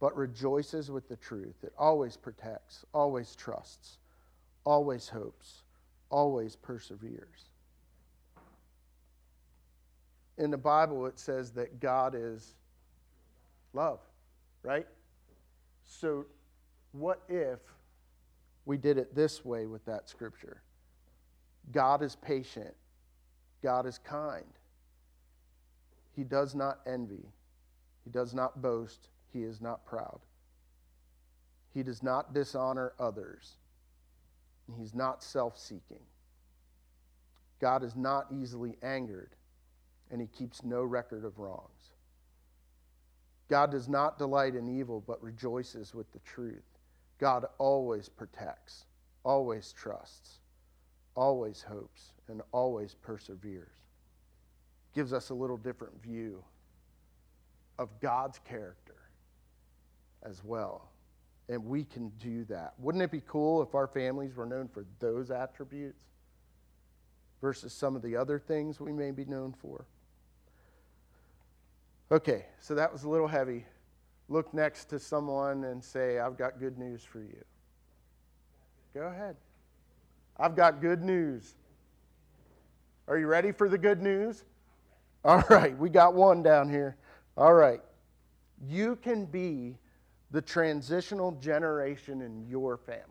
but 0.00 0.16
rejoices 0.16 0.90
with 0.90 1.08
the 1.08 1.16
truth. 1.16 1.56
It 1.62 1.72
always 1.78 2.16
protects, 2.16 2.84
always 2.92 3.34
trusts, 3.34 3.98
always 4.64 5.08
hopes, 5.08 5.62
always 6.10 6.56
perseveres. 6.56 7.50
In 10.38 10.50
the 10.50 10.58
Bible, 10.58 11.06
it 11.06 11.18
says 11.18 11.52
that 11.52 11.80
God 11.80 12.14
is 12.14 12.54
love, 13.72 14.00
right? 14.62 14.86
So, 15.86 16.26
what 16.92 17.22
if 17.28 17.60
we 18.66 18.76
did 18.76 18.98
it 18.98 19.14
this 19.14 19.44
way 19.44 19.66
with 19.66 19.84
that 19.86 20.08
scripture? 20.08 20.60
God 21.72 22.02
is 22.02 22.16
patient, 22.16 22.74
God 23.62 23.86
is 23.86 23.98
kind. 23.98 24.44
He 26.14 26.24
does 26.24 26.54
not 26.54 26.80
envy. 26.86 27.24
He 28.04 28.10
does 28.10 28.32
not 28.32 28.62
boast. 28.62 29.08
He 29.36 29.42
is 29.42 29.60
not 29.60 29.84
proud. 29.84 30.20
He 31.74 31.82
does 31.82 32.02
not 32.02 32.32
dishonor 32.32 32.94
others. 32.98 33.56
He's 34.78 34.94
not 34.94 35.22
self 35.22 35.58
seeking. 35.58 36.00
God 37.60 37.84
is 37.84 37.94
not 37.94 38.28
easily 38.32 38.78
angered, 38.82 39.36
and 40.10 40.22
he 40.22 40.26
keeps 40.26 40.64
no 40.64 40.82
record 40.82 41.22
of 41.26 41.38
wrongs. 41.38 41.90
God 43.50 43.70
does 43.70 43.90
not 43.90 44.16
delight 44.16 44.54
in 44.54 44.68
evil, 44.68 45.04
but 45.06 45.22
rejoices 45.22 45.94
with 45.94 46.10
the 46.12 46.18
truth. 46.20 46.64
God 47.18 47.44
always 47.58 48.08
protects, 48.08 48.86
always 49.22 49.70
trusts, 49.70 50.38
always 51.14 51.60
hopes, 51.60 52.12
and 52.28 52.40
always 52.52 52.94
perseveres 52.94 53.82
gives 54.94 55.12
us 55.12 55.28
a 55.28 55.34
little 55.34 55.58
different 55.58 56.02
view 56.02 56.42
of 57.78 58.00
God's 58.00 58.38
character 58.38 59.05
as 60.22 60.42
well. 60.44 60.90
And 61.48 61.64
we 61.64 61.84
can 61.84 62.08
do 62.18 62.44
that. 62.46 62.74
Wouldn't 62.78 63.02
it 63.02 63.10
be 63.10 63.22
cool 63.26 63.62
if 63.62 63.74
our 63.74 63.86
families 63.86 64.34
were 64.34 64.46
known 64.46 64.68
for 64.68 64.84
those 64.98 65.30
attributes 65.30 66.02
versus 67.40 67.72
some 67.72 67.94
of 67.94 68.02
the 68.02 68.16
other 68.16 68.38
things 68.38 68.80
we 68.80 68.92
may 68.92 69.12
be 69.12 69.24
known 69.24 69.54
for? 69.60 69.86
Okay, 72.10 72.46
so 72.60 72.74
that 72.74 72.92
was 72.92 73.04
a 73.04 73.08
little 73.08 73.28
heavy. 73.28 73.64
Look 74.28 74.52
next 74.52 74.86
to 74.86 74.98
someone 74.98 75.64
and 75.64 75.82
say, 75.82 76.18
I've 76.18 76.36
got 76.36 76.58
good 76.58 76.78
news 76.78 77.02
for 77.04 77.20
you. 77.20 77.44
Go 78.94 79.02
ahead. 79.02 79.36
I've 80.38 80.56
got 80.56 80.80
good 80.80 81.02
news. 81.02 81.54
Are 83.08 83.18
you 83.18 83.26
ready 83.26 83.52
for 83.52 83.68
the 83.68 83.78
good 83.78 84.02
news? 84.02 84.44
All 85.24 85.44
right, 85.48 85.76
we 85.78 85.90
got 85.90 86.14
one 86.14 86.42
down 86.42 86.68
here. 86.68 86.96
All 87.36 87.54
right. 87.54 87.80
You 88.64 88.96
can 88.96 89.26
be 89.26 89.76
the 90.30 90.42
transitional 90.42 91.32
generation 91.32 92.22
in 92.22 92.46
your 92.48 92.76
family. 92.76 93.02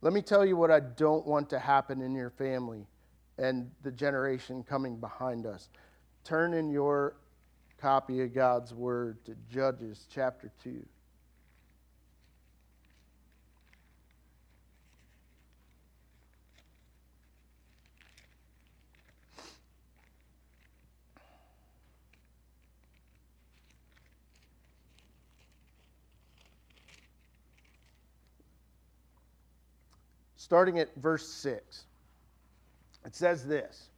Let 0.00 0.12
me 0.12 0.20
tell 0.20 0.44
you 0.44 0.56
what 0.56 0.70
I 0.70 0.80
don't 0.80 1.26
want 1.26 1.48
to 1.50 1.58
happen 1.58 2.00
in 2.02 2.14
your 2.14 2.30
family 2.30 2.86
and 3.38 3.70
the 3.82 3.92
generation 3.92 4.62
coming 4.62 4.96
behind 4.96 5.46
us. 5.46 5.68
Turn 6.24 6.54
in 6.54 6.70
your 6.70 7.16
copy 7.78 8.22
of 8.22 8.34
God's 8.34 8.74
Word 8.74 9.24
to 9.24 9.36
Judges 9.48 10.06
chapter 10.12 10.50
2. 10.62 10.84
Starting 30.52 30.78
at 30.80 30.94
verse 30.96 31.26
6. 31.26 31.86
It 33.06 33.14
says 33.14 33.46
this 33.46 33.88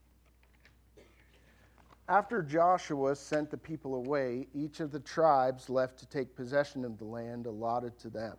After 2.09 2.45
Joshua 2.45 3.17
sent 3.17 3.51
the 3.51 3.57
people 3.57 3.97
away, 3.97 4.47
each 4.55 4.79
of 4.79 4.93
the 4.93 5.01
tribes 5.01 5.69
left 5.69 5.99
to 5.99 6.07
take 6.07 6.37
possession 6.37 6.85
of 6.85 6.97
the 6.97 7.07
land 7.07 7.47
allotted 7.47 7.99
to 7.99 8.09
them. 8.09 8.37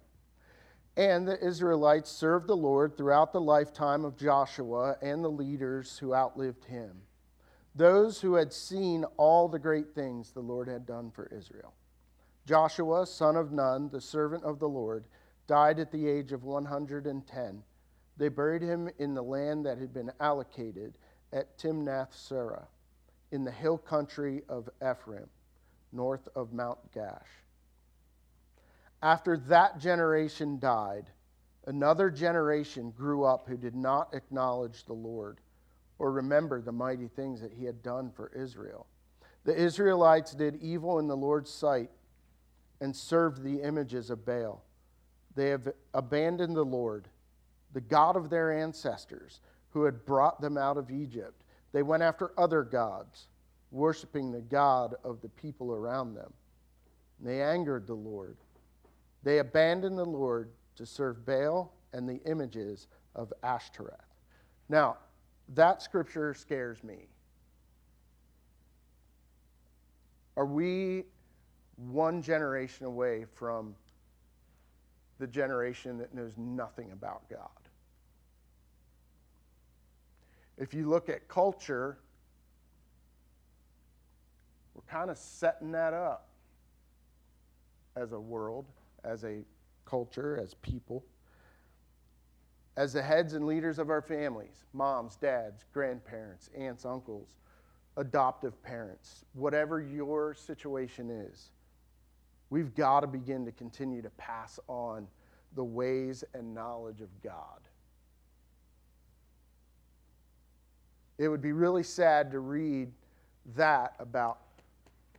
And 0.95 1.28
the 1.28 1.45
Israelites 1.45 2.09
served 2.09 2.47
the 2.47 2.55
Lord 2.55 2.95
throughout 2.95 3.34
the 3.34 3.41
lifetime 3.41 4.05
of 4.05 4.16
Joshua 4.16 4.95
and 5.01 5.22
the 5.22 5.30
leaders 5.30 5.97
who 5.97 6.16
outlived 6.16 6.63
him, 6.63 7.01
those 7.76 8.22
who 8.22 8.36
had 8.36 8.53
seen 8.53 9.03
all 9.18 9.49
the 9.49 9.59
great 9.59 9.93
things 9.93 10.32
the 10.32 10.39
Lord 10.39 10.70
had 10.70 10.86
done 10.86 11.11
for 11.11 11.30
Israel. 11.38 11.74
Joshua, 12.45 13.07
son 13.07 13.36
of 13.36 13.51
Nun, 13.51 13.89
the 13.89 13.99
servant 13.99 14.45
of 14.45 14.59
the 14.59 14.70
Lord, 14.70 15.03
died 15.47 15.80
at 15.80 15.91
the 15.91 16.07
age 16.07 16.32
of 16.32 16.45
110. 16.45 17.63
They 18.18 18.30
buried 18.30 18.61
him 18.61 18.89
in 18.97 19.13
the 19.13 19.24
land 19.24 19.66
that 19.66 19.78
had 19.78 19.93
been 19.93 20.11
allocated 20.20 20.97
at 21.34 21.57
Timnath 21.57 22.13
Serah, 22.13 22.68
in 23.32 23.43
the 23.43 23.51
hill 23.51 23.78
country 23.78 24.43
of 24.47 24.70
Ephraim, 24.82 25.30
north 25.91 26.28
of 26.36 26.53
Mount 26.53 26.91
Gaash. 26.93 27.43
After 29.01 29.38
that 29.38 29.80
generation 29.80 30.59
died, 30.59 31.11
another 31.66 32.09
generation 32.09 32.91
grew 32.91 33.24
up 33.24 33.47
who 33.47 33.57
did 33.57 33.76
not 33.76 34.13
acknowledge 34.13 34.86
the 34.86 34.93
Lord 34.93 35.39
or 35.99 36.11
remember 36.11 36.61
the 36.61 36.72
mighty 36.72 37.07
things 37.07 37.41
that 37.41 37.53
he 37.53 37.66
had 37.66 37.82
done 37.82 38.11
for 38.11 38.32
Israel. 38.36 38.88
The 39.43 39.55
Israelites 39.55 40.34
did 40.34 40.55
evil 40.61 40.99
in 40.99 41.07
the 41.07 41.18
Lord's 41.18 41.51
sight 41.51 41.91
and 42.82 42.95
served 42.95 43.43
the 43.43 43.61
images 43.61 44.09
of 44.09 44.26
Baal. 44.26 44.63
They 45.36 45.49
have 45.49 45.74
abandoned 45.93 46.55
the 46.55 46.66
Lord, 46.66 47.07
the 47.76 47.82
God 47.82 48.16
of 48.16 48.30
their 48.30 48.58
ancestors, 48.58 49.42
who 49.72 49.84
had 49.84 50.06
brought 50.06 50.40
them 50.40 50.58
out 50.58 50.78
of 50.78 50.90
Egypt. 50.90 51.44
They 51.74 51.84
went 51.84 52.04
after 52.04 52.32
other 52.38 52.64
gods, 52.64 53.28
worshiping 53.70 54.32
the 54.32 54.40
God 54.40 54.96
of 55.04 55.20
the 55.20 55.28
people 55.28 55.74
around 55.74 56.14
them. 56.14 56.32
And 57.20 57.28
they 57.28 57.42
angered 57.42 57.86
the 57.86 57.94
Lord. 57.94 58.38
They 59.24 59.40
abandoned 59.40 59.98
the 59.98 60.06
Lord 60.06 60.52
to 60.78 60.86
serve 60.86 61.26
Baal 61.26 61.74
and 61.92 62.08
the 62.08 62.22
images 62.26 62.88
of 63.14 63.34
Ashtoreth. 63.44 64.00
Now, 64.70 64.96
that 65.50 65.82
scripture 65.82 66.34
scares 66.34 66.82
me. 66.82 67.10
Are 70.38 70.46
we 70.46 71.04
one 71.76 72.22
generation 72.22 72.86
away 72.86 73.26
from 73.36 73.76
the 75.20 75.28
generation 75.28 75.98
that 75.98 76.14
knows 76.14 76.34
nothing 76.38 76.92
about 76.92 77.30
God. 77.30 77.64
If 80.58 80.74
you 80.74 80.88
look 80.89 81.10
at 81.10 81.28
culture, 81.28 81.97
we're 84.74 84.84
kind 84.89 85.10
of 85.10 85.18
setting 85.18 85.72
that 85.74 85.93
up 85.93 86.30
as 87.95 88.12
a 88.12 88.20
world, 88.20 88.66
as 89.03 89.24
a 89.24 89.39
culture, 89.86 90.39
as 90.41 90.53
people. 90.56 91.03
As 92.78 92.93
the 92.93 93.01
heads 93.01 93.34
and 93.34 93.45
leaders 93.45 93.80
of 93.80 93.89
our 93.89 94.01
families, 94.01 94.66
moms, 94.74 95.16
dads, 95.16 95.64
grandparents, 95.74 96.49
aunts, 96.58 96.86
uncles, 96.86 97.30
adoptive 97.95 98.62
parents, 98.64 99.24
whatever 99.34 99.82
your 99.82 100.34
situation 100.34 101.10
is, 101.10 101.51
We've 102.49 102.74
got 102.76 103.01
to 103.01 103.08
begin 103.08 103.45
to 103.45 103.51
continue 103.51 104.01
to 104.01 104.10
pass 104.12 104.60
on 104.68 105.08
the 105.56 105.64
ways 105.64 106.24
and 106.34 106.53
knowledge 106.53 107.01
of 107.01 107.10
God. 107.22 107.64
It 111.18 111.28
would 111.28 111.41
be 111.41 111.53
really 111.53 111.84
sad 111.84 112.32
to 112.32 112.39
read 112.39 112.91
that 113.55 113.93
about 113.99 114.39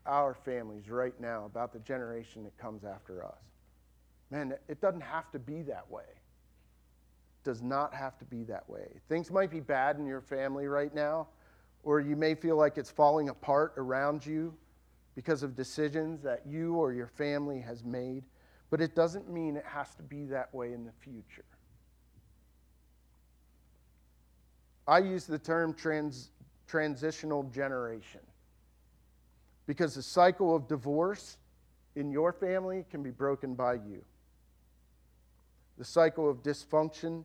our 0.04 0.34
families 0.34 0.88
right 0.90 1.18
now, 1.20 1.44
about 1.46 1.72
the 1.72 1.78
generation 1.80 2.44
that 2.44 2.56
comes 2.58 2.84
after 2.84 3.24
us. 3.24 3.40
Man, 4.30 4.54
it 4.68 4.80
doesn't 4.80 5.00
have 5.00 5.30
to 5.32 5.38
be 5.38 5.62
that 5.62 5.88
way. 5.90 6.04
It 6.08 7.44
does 7.44 7.62
not 7.62 7.94
have 7.94 8.18
to 8.18 8.24
be 8.24 8.44
that 8.44 8.68
way. 8.68 9.00
Things 9.08 9.30
might 9.30 9.50
be 9.50 9.60
bad 9.60 9.96
in 9.98 10.06
your 10.06 10.20
family 10.20 10.66
right 10.66 10.94
now, 10.94 11.28
or 11.82 12.00
you 12.00 12.16
may 12.16 12.34
feel 12.34 12.56
like 12.56 12.76
it's 12.78 12.90
falling 12.90 13.28
apart 13.28 13.74
around 13.76 14.26
you 14.26 14.54
because 15.14 15.42
of 15.42 15.56
decisions 15.56 16.20
that 16.22 16.42
you 16.46 16.74
or 16.74 16.92
your 16.92 17.06
family 17.06 17.60
has 17.60 17.84
made, 17.84 18.24
but 18.70 18.80
it 18.80 18.94
doesn't 18.94 19.30
mean 19.30 19.56
it 19.56 19.64
has 19.64 19.94
to 19.94 20.02
be 20.02 20.24
that 20.26 20.52
way 20.52 20.72
in 20.72 20.84
the 20.84 20.92
future. 20.92 21.44
I 24.86 24.98
use 24.98 25.26
the 25.26 25.38
term 25.38 25.74
trans, 25.74 26.30
transitional 26.66 27.44
generation 27.44 28.20
because 29.66 29.94
the 29.94 30.02
cycle 30.02 30.54
of 30.54 30.68
divorce 30.68 31.38
in 31.96 32.10
your 32.10 32.32
family 32.32 32.84
can 32.90 33.02
be 33.02 33.10
broken 33.10 33.54
by 33.54 33.74
you. 33.74 34.04
The 35.78 35.84
cycle 35.84 36.28
of 36.28 36.42
dysfunction 36.42 37.24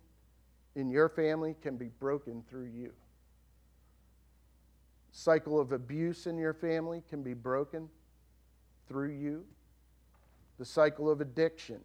in 0.76 0.90
your 0.90 1.10
family 1.10 1.56
can 1.62 1.78
be 1.78 1.90
broken 2.00 2.44
through 2.50 2.70
you 2.76 2.92
cycle 5.12 5.60
of 5.60 5.72
abuse 5.72 6.26
in 6.26 6.38
your 6.38 6.54
family 6.54 7.04
can 7.10 7.22
be 7.22 7.34
broken 7.34 7.90
through 8.88 9.12
you. 9.12 9.46
The 10.58 10.66
cycle 10.66 11.10
of 11.10 11.22
addiction 11.22 11.80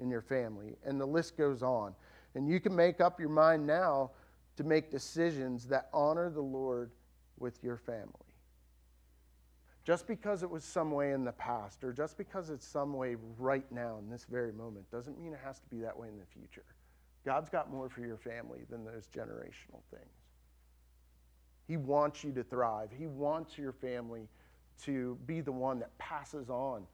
in 0.00 0.10
your 0.10 0.22
family, 0.22 0.76
and 0.84 1.00
the 1.00 1.06
list 1.06 1.36
goes 1.36 1.62
on. 1.62 1.94
And 2.34 2.48
you 2.48 2.60
can 2.60 2.74
make 2.74 3.00
up 3.00 3.20
your 3.20 3.28
mind 3.28 3.66
now 3.66 4.10
to 4.56 4.64
make 4.64 4.90
decisions 4.90 5.66
that 5.66 5.88
honor 5.92 6.30
the 6.30 6.40
Lord 6.40 6.90
with 7.38 7.62
your 7.62 7.76
family. 7.76 8.10
Just 9.84 10.06
because 10.06 10.42
it 10.42 10.50
was 10.50 10.64
some 10.64 10.92
way 10.92 11.12
in 11.12 11.24
the 11.24 11.32
past, 11.32 11.84
or 11.84 11.92
just 11.92 12.16
because 12.16 12.48
it's 12.48 12.66
some 12.66 12.94
way 12.94 13.16
right 13.38 13.70
now 13.70 13.98
in 13.98 14.08
this 14.08 14.24
very 14.24 14.52
moment, 14.52 14.90
doesn't 14.90 15.20
mean 15.20 15.32
it 15.32 15.40
has 15.44 15.58
to 15.58 15.68
be 15.68 15.80
that 15.80 15.98
way 15.98 16.08
in 16.08 16.18
the 16.18 16.24
future. 16.24 16.64
God's 17.24 17.50
got 17.50 17.70
more 17.70 17.88
for 17.88 18.00
your 18.00 18.16
family 18.16 18.60
than 18.70 18.84
those 18.84 19.08
generational 19.14 19.82
things. 19.90 20.24
He 21.66 21.76
wants 21.76 22.24
you 22.24 22.32
to 22.32 22.42
thrive. 22.42 22.90
He 22.96 23.06
wants 23.06 23.58
your 23.58 23.72
family 23.72 24.28
to 24.84 25.18
be 25.26 25.40
the 25.40 25.52
one 25.52 25.78
that 25.80 25.96
passes 25.98 26.50
on 26.50 26.86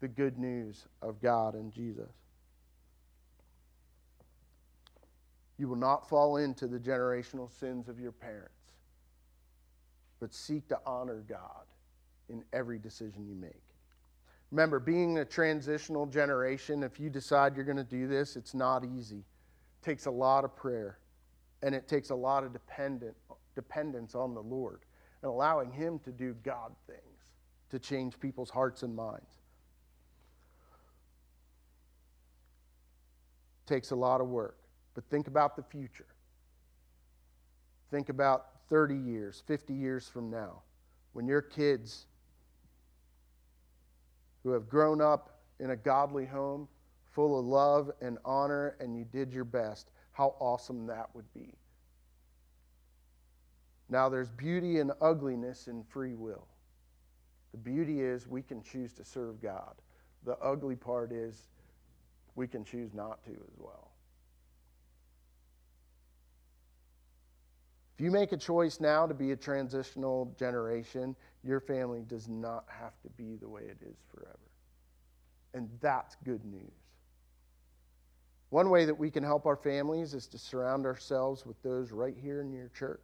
the 0.00 0.08
good 0.08 0.38
news 0.38 0.86
of 1.02 1.20
God 1.20 1.54
and 1.54 1.72
Jesus. 1.72 2.10
You 5.58 5.68
will 5.68 5.76
not 5.76 6.08
fall 6.08 6.36
into 6.36 6.66
the 6.66 6.78
generational 6.78 7.50
sins 7.50 7.88
of 7.88 7.98
your 7.98 8.12
parents, 8.12 8.74
but 10.20 10.34
seek 10.34 10.68
to 10.68 10.78
honor 10.86 11.24
God 11.28 11.64
in 12.28 12.44
every 12.52 12.78
decision 12.78 13.26
you 13.26 13.34
make. 13.34 13.62
Remember, 14.50 14.78
being 14.78 15.18
a 15.18 15.24
transitional 15.24 16.06
generation, 16.06 16.82
if 16.82 17.00
you 17.00 17.10
decide 17.10 17.56
you're 17.56 17.64
going 17.64 17.76
to 17.76 17.84
do 17.84 18.06
this, 18.06 18.36
it's 18.36 18.54
not 18.54 18.84
easy. 18.84 19.18
It 19.18 19.84
takes 19.84 20.06
a 20.06 20.10
lot 20.10 20.44
of 20.44 20.54
prayer, 20.54 20.98
and 21.62 21.74
it 21.74 21.88
takes 21.88 22.10
a 22.10 22.14
lot 22.14 22.44
of 22.44 22.52
dependent 22.52 23.16
dependence 23.56 24.14
on 24.14 24.34
the 24.34 24.42
Lord 24.42 24.80
and 25.22 25.30
allowing 25.30 25.72
Him 25.72 25.98
to 26.00 26.12
do 26.12 26.34
God 26.44 26.72
things 26.86 27.00
to 27.70 27.78
change 27.80 28.20
people's 28.20 28.50
hearts 28.50 28.84
and 28.84 28.94
minds. 28.94 29.40
Takes 33.66 33.90
a 33.90 33.96
lot 33.96 34.20
of 34.20 34.28
work, 34.28 34.58
but 34.96 35.04
think 35.10 35.28
about 35.28 35.54
the 35.56 35.62
future. 35.62 36.06
Think 37.90 38.08
about 38.08 38.46
30 38.70 38.96
years, 38.96 39.42
50 39.46 39.74
years 39.74 40.08
from 40.08 40.30
now, 40.30 40.62
when 41.12 41.28
your 41.28 41.42
kids 41.42 42.06
who 44.42 44.50
have 44.52 44.68
grown 44.68 45.02
up 45.02 45.38
in 45.60 45.70
a 45.70 45.76
godly 45.76 46.24
home 46.24 46.66
full 47.12 47.38
of 47.38 47.44
love 47.44 47.90
and 48.00 48.16
honor 48.24 48.76
and 48.80 48.96
you 48.96 49.04
did 49.04 49.32
your 49.32 49.44
best, 49.44 49.90
how 50.12 50.34
awesome 50.40 50.86
that 50.86 51.14
would 51.14 51.30
be. 51.34 51.52
Now, 53.90 54.08
there's 54.08 54.30
beauty 54.30 54.80
and 54.80 54.92
ugliness 55.02 55.68
in 55.68 55.84
free 55.84 56.14
will. 56.14 56.48
The 57.52 57.58
beauty 57.58 58.00
is 58.00 58.26
we 58.26 58.42
can 58.42 58.62
choose 58.62 58.94
to 58.94 59.04
serve 59.04 59.42
God. 59.42 59.74
The 60.24 60.38
ugly 60.38 60.74
part 60.74 61.12
is 61.12 61.48
we 62.34 62.48
can 62.48 62.64
choose 62.64 62.94
not 62.94 63.22
to 63.24 63.30
as 63.30 63.58
well. 63.58 63.90
If 67.96 68.04
you 68.04 68.10
make 68.10 68.32
a 68.32 68.36
choice 68.36 68.78
now 68.78 69.06
to 69.06 69.14
be 69.14 69.32
a 69.32 69.36
transitional 69.36 70.34
generation, 70.38 71.16
your 71.42 71.60
family 71.60 72.02
does 72.06 72.28
not 72.28 72.64
have 72.68 72.92
to 73.02 73.08
be 73.16 73.36
the 73.36 73.48
way 73.48 73.62
it 73.62 73.78
is 73.80 73.96
forever. 74.12 74.38
And 75.54 75.70
that's 75.80 76.16
good 76.24 76.44
news. 76.44 76.72
One 78.50 78.68
way 78.68 78.84
that 78.84 78.94
we 78.94 79.10
can 79.10 79.22
help 79.22 79.46
our 79.46 79.56
families 79.56 80.12
is 80.12 80.26
to 80.28 80.38
surround 80.38 80.84
ourselves 80.84 81.46
with 81.46 81.60
those 81.62 81.90
right 81.90 82.14
here 82.22 82.42
in 82.42 82.52
your 82.52 82.70
church 82.76 83.00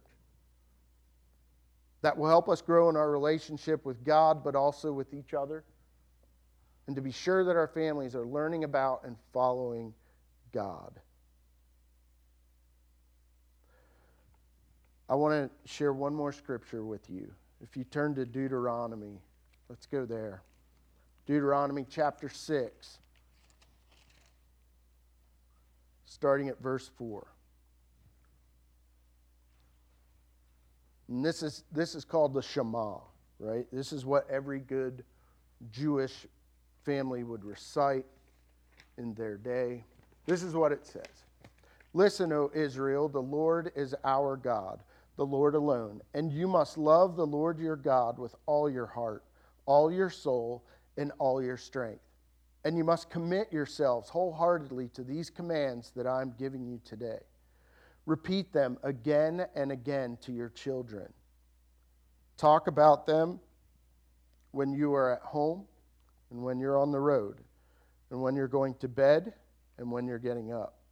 that 2.03 2.17
will 2.17 2.27
help 2.27 2.49
us 2.49 2.61
grow 2.61 2.89
in 2.89 2.97
our 2.97 3.09
relationship 3.09 3.85
with 3.85 4.03
God, 4.03 4.43
but 4.43 4.55
also 4.55 4.91
with 4.91 5.13
each 5.13 5.33
other. 5.33 5.63
And 6.85 6.95
to 6.97 7.01
be 7.01 7.11
sure 7.11 7.45
that 7.45 7.55
our 7.55 7.67
families 7.67 8.13
are 8.13 8.25
learning 8.25 8.65
about 8.65 9.05
and 9.05 9.15
following 9.31 9.93
God. 10.51 10.99
I 15.13 15.15
want 15.15 15.35
to 15.35 15.71
share 15.71 15.93
one 15.93 16.15
more 16.15 16.31
scripture 16.31 16.83
with 16.83 17.07
you. 17.07 17.31
If 17.61 17.77
you 17.77 17.83
turn 17.83 18.15
to 18.15 18.25
Deuteronomy, 18.25 19.21
let's 19.69 19.85
go 19.85 20.07
there. 20.07 20.41
Deuteronomy 21.27 21.85
chapter 21.87 22.29
6, 22.29 22.97
starting 26.05 26.49
at 26.49 26.59
verse 26.63 26.89
4. 26.97 27.27
And 31.09 31.23
this 31.23 31.43
is, 31.43 31.63
this 31.71 31.93
is 31.93 32.03
called 32.03 32.33
the 32.33 32.41
Shema, 32.41 32.95
right? 33.37 33.67
This 33.71 33.93
is 33.93 34.07
what 34.07 34.27
every 34.31 34.61
good 34.61 35.03
Jewish 35.71 36.25
family 36.85 37.23
would 37.23 37.45
recite 37.45 38.07
in 38.97 39.13
their 39.13 39.37
day. 39.37 39.83
This 40.25 40.41
is 40.41 40.55
what 40.55 40.71
it 40.71 40.87
says 40.87 41.05
Listen, 41.93 42.33
O 42.33 42.49
Israel, 42.55 43.07
the 43.07 43.21
Lord 43.21 43.71
is 43.75 43.93
our 44.03 44.35
God, 44.35 44.79
the 45.15 45.25
Lord 45.25 45.55
alone. 45.55 46.01
And 46.13 46.31
you 46.31 46.47
must 46.47 46.77
love 46.77 47.15
the 47.15 47.25
Lord 47.25 47.59
your 47.59 47.75
God 47.75 48.17
with 48.17 48.35
all 48.45 48.69
your 48.69 48.87
heart, 48.87 49.23
all 49.65 49.91
your 49.91 50.09
soul, 50.09 50.63
and 50.97 51.11
all 51.19 51.41
your 51.41 51.57
strength. 51.57 52.03
And 52.65 52.77
you 52.77 52.83
must 52.83 53.09
commit 53.09 53.51
yourselves 53.51 54.09
wholeheartedly 54.09 54.89
to 54.89 55.03
these 55.03 55.29
commands 55.29 55.91
that 55.95 56.07
I'm 56.07 56.33
giving 56.37 56.65
you 56.65 56.79
today. 56.85 57.19
Repeat 58.05 58.51
them 58.51 58.77
again 58.83 59.45
and 59.55 59.71
again 59.71 60.17
to 60.21 60.31
your 60.31 60.49
children. 60.49 61.11
Talk 62.37 62.67
about 62.67 63.05
them 63.05 63.39
when 64.51 64.71
you 64.71 64.93
are 64.93 65.13
at 65.13 65.21
home 65.21 65.65
and 66.31 66.41
when 66.43 66.59
you're 66.59 66.77
on 66.77 66.91
the 66.91 66.99
road 66.99 67.37
and 68.11 68.21
when 68.21 68.35
you're 68.35 68.47
going 68.47 68.75
to 68.75 68.87
bed 68.87 69.33
and 69.77 69.91
when 69.91 70.05
you're 70.07 70.19
getting 70.19 70.53
up. 70.53 70.82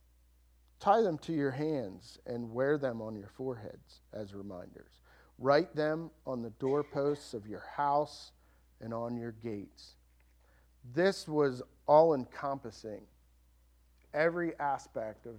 Tie 0.81 1.01
them 1.03 1.19
to 1.19 1.31
your 1.31 1.51
hands 1.51 2.17
and 2.25 2.51
wear 2.51 2.75
them 2.79 3.03
on 3.03 3.15
your 3.15 3.29
foreheads 3.29 4.01
as 4.13 4.33
reminders. 4.33 5.03
Write 5.37 5.75
them 5.75 6.09
on 6.25 6.41
the 6.41 6.49
doorposts 6.51 7.35
of 7.35 7.45
your 7.45 7.63
house 7.75 8.31
and 8.81 8.91
on 8.91 9.15
your 9.15 9.31
gates. 9.31 9.93
This 10.95 11.27
was 11.27 11.61
all 11.87 12.15
encompassing. 12.15 13.03
Every 14.15 14.59
aspect 14.59 15.27
of 15.27 15.35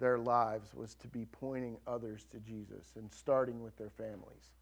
their 0.00 0.16
lives 0.16 0.74
was 0.74 0.94
to 0.94 1.08
be 1.08 1.26
pointing 1.26 1.76
others 1.86 2.26
to 2.32 2.38
Jesus 2.40 2.92
and 2.96 3.12
starting 3.12 3.62
with 3.62 3.76
their 3.76 3.90
families. 3.90 4.54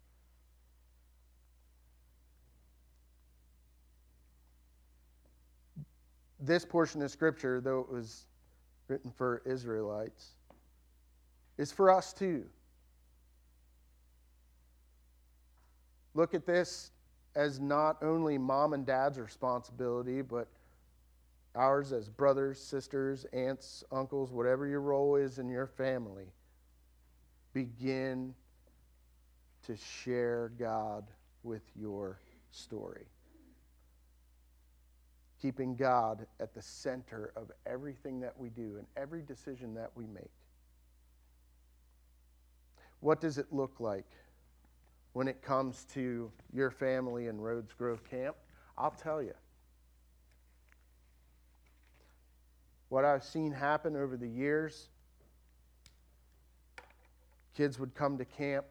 This 6.41 6.65
portion 6.65 7.01
of 7.03 7.11
Scripture, 7.13 7.61
though 7.61 7.81
it 7.81 7.89
was 7.89 8.27
written 8.93 9.11
for 9.11 9.41
Israelites, 9.47 10.33
is 11.57 11.73
for 11.73 11.91
us 11.91 12.13
too. 12.13 12.45
Look 16.13 16.35
at 16.35 16.45
this 16.45 16.91
as 17.35 17.59
not 17.59 17.97
only 18.03 18.37
mom 18.37 18.75
and 18.75 18.85
dad's 18.85 19.19
responsibility, 19.19 20.21
but 20.21 20.47
ours 21.55 21.91
as 21.93 22.11
brothers, 22.11 22.61
sisters, 22.61 23.25
aunts, 23.33 23.83
uncles, 23.91 24.31
whatever 24.31 24.67
your 24.67 24.83
role 24.83 25.17
is 25.17 25.39
in 25.39 25.49
your 25.49 25.67
family, 25.67 26.27
begin 27.55 28.35
to 29.67 29.75
share 29.75 30.53
God 30.59 31.05
with 31.43 31.63
your 31.75 32.19
story. 32.51 33.07
Keeping 35.43 35.75
God 35.75 36.27
at 36.41 36.55
the 36.55 36.63
center 36.63 37.33
of 37.37 37.51
everything 37.67 38.21
that 38.21 38.39
we 38.39 38.49
do 38.49 38.77
and 38.79 38.87
every 38.97 39.23
decision 39.23 39.75
that 39.75 39.91
we 39.95 40.07
make. 40.07 40.31
What 43.01 43.21
does 43.21 43.37
it 43.37 43.47
look 43.51 43.81
like 43.81 44.07
when 45.13 45.27
it 45.27 45.43
comes 45.43 45.85
to 45.95 46.31
your 46.53 46.71
family 46.71 47.27
in 47.27 47.41
Rhodes 47.41 47.73
Grove 47.75 48.09
Camp? 48.09 48.37
I'll 48.79 48.93
tell 48.93 49.21
you. 49.21 49.35
what 52.93 53.07
I've 53.07 53.25
seen 53.25 53.53
happen 53.53 53.97
over 53.97 54.19
the 54.19 54.29
years. 54.29 54.91
Kids 57.57 57.79
would 57.79 57.95
come 57.95 58.19
to 58.19 58.25
camp, 58.27 58.67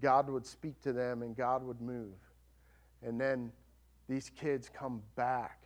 God 0.00 0.30
would 0.30 0.46
speak 0.46 0.80
to 0.82 0.92
them, 0.92 1.22
and 1.22 1.36
God 1.36 1.66
would 1.66 1.80
move. 1.80 2.14
And 3.02 3.20
then 3.20 3.50
these 4.08 4.30
kids 4.38 4.70
come 4.72 5.02
back 5.16 5.63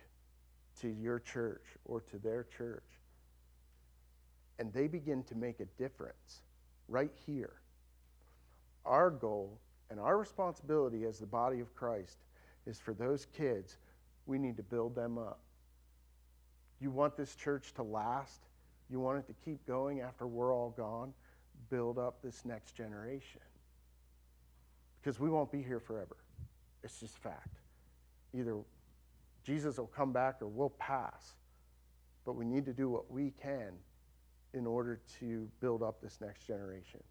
to 0.81 0.89
your 0.89 1.19
church 1.19 1.63
or 1.85 2.01
to 2.01 2.17
their 2.17 2.45
church, 2.57 2.83
and 4.57 4.73
they 4.73 4.87
begin 4.87 5.23
to 5.23 5.35
make 5.35 5.59
a 5.59 5.65
difference 5.81 6.41
right 6.87 7.11
here. 7.25 7.53
Our 8.85 9.09
goal 9.09 9.59
and 9.89 9.99
our 9.99 10.17
responsibility 10.17 11.05
as 11.05 11.19
the 11.19 11.25
body 11.25 11.59
of 11.59 11.75
Christ 11.75 12.17
is 12.65 12.79
for 12.79 12.93
those 12.93 13.25
kids, 13.37 13.77
we 14.25 14.37
need 14.37 14.57
to 14.57 14.63
build 14.63 14.95
them 14.95 15.17
up. 15.17 15.39
You 16.79 16.91
want 16.91 17.17
this 17.17 17.35
church 17.35 17.73
to 17.75 17.83
last? 17.83 18.39
You 18.89 18.99
want 18.99 19.19
it 19.19 19.27
to 19.27 19.33
keep 19.45 19.65
going 19.65 20.01
after 20.01 20.25
we're 20.27 20.53
all 20.53 20.73
gone? 20.75 21.13
Build 21.69 21.97
up 21.97 22.21
this 22.23 22.45
next 22.45 22.73
generation. 22.73 23.41
Because 25.01 25.19
we 25.19 25.29
won't 25.29 25.51
be 25.51 25.61
here 25.61 25.79
forever. 25.79 26.17
It's 26.83 26.99
just 26.99 27.17
fact. 27.17 27.57
Either 28.33 28.57
Jesus 29.49 29.79
will 29.79 29.87
come 29.87 30.13
back 30.13 30.41
or 30.41 30.47
we'll 30.47 30.69
pass. 30.69 31.33
But 32.23 32.35
we 32.35 32.45
need 32.45 32.65
to 32.65 32.73
do 32.73 32.87
what 32.87 33.09
we 33.09 33.31
can 33.41 33.73
in 34.53 34.67
order 34.67 35.01
to 35.19 35.49
build 35.59 35.81
up 35.81 36.01
this 36.01 36.19
next 36.21 36.45
generation. 36.45 37.01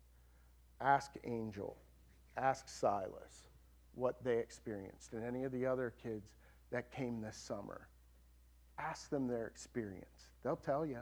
Ask 0.80 1.14
Angel, 1.24 1.76
ask 2.36 2.68
Silas 2.68 3.49
what 3.95 4.22
they 4.22 4.39
experienced, 4.39 5.14
and 5.14 5.24
any 5.24 5.43
of 5.43 5.51
the 5.51 5.66
other 5.66 5.93
kids 6.01 6.30
that 6.70 6.93
came 6.93 7.20
this 7.20 7.36
summer 7.36 7.89
Ask 8.78 9.11
them 9.11 9.26
their 9.26 9.47
experience. 9.47 10.30
They'll 10.45 10.57
tell 10.57 10.86
you. 10.86 11.01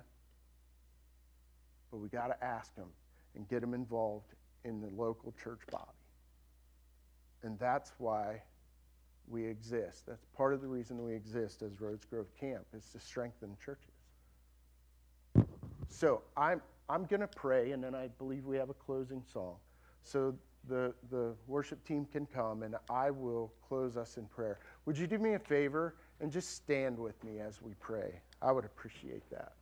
But 1.90 1.98
we 1.98 2.08
got 2.08 2.28
to 2.28 2.44
ask 2.44 2.74
them 2.74 2.88
and 3.34 3.46
get 3.48 3.60
them 3.60 3.74
involved 3.74 4.32
in 4.64 4.80
the 4.80 4.88
local 4.88 5.34
church 5.42 5.60
body. 5.70 5.84
And 7.42 7.58
that's 7.58 7.92
why 7.98 8.42
we 9.28 9.44
exist. 9.44 10.06
That's 10.06 10.24
part 10.36 10.54
of 10.54 10.60
the 10.60 10.68
reason 10.68 11.04
we 11.04 11.14
exist 11.14 11.62
as 11.62 11.80
Rhodes 11.80 12.04
Grove 12.04 12.28
Camp 12.38 12.64
is 12.76 12.86
to 12.92 13.00
strengthen 13.00 13.56
churches. 13.64 13.92
So 15.88 16.22
I'm 16.36 16.60
I'm 16.88 17.04
going 17.04 17.20
to 17.20 17.26
pray, 17.26 17.72
and 17.72 17.82
then 17.82 17.94
I 17.94 18.08
believe 18.18 18.44
we 18.44 18.56
have 18.56 18.70
a 18.70 18.74
closing 18.74 19.22
song. 19.32 19.56
So 20.02 20.34
the 20.68 20.94
the 21.10 21.34
worship 21.46 21.84
team 21.84 22.06
can 22.12 22.26
come, 22.26 22.62
and 22.62 22.76
I 22.88 23.10
will 23.10 23.52
close 23.68 23.96
us 23.96 24.16
in 24.16 24.26
prayer. 24.26 24.58
Would 24.84 24.98
you 24.98 25.06
do 25.06 25.18
me 25.18 25.34
a 25.34 25.38
favor? 25.38 25.94
and 26.20 26.32
just 26.32 26.54
stand 26.56 26.98
with 26.98 27.22
me 27.24 27.40
as 27.40 27.60
we 27.60 27.74
pray. 27.80 28.20
I 28.40 28.52
would 28.52 28.64
appreciate 28.64 29.28
that. 29.30 29.52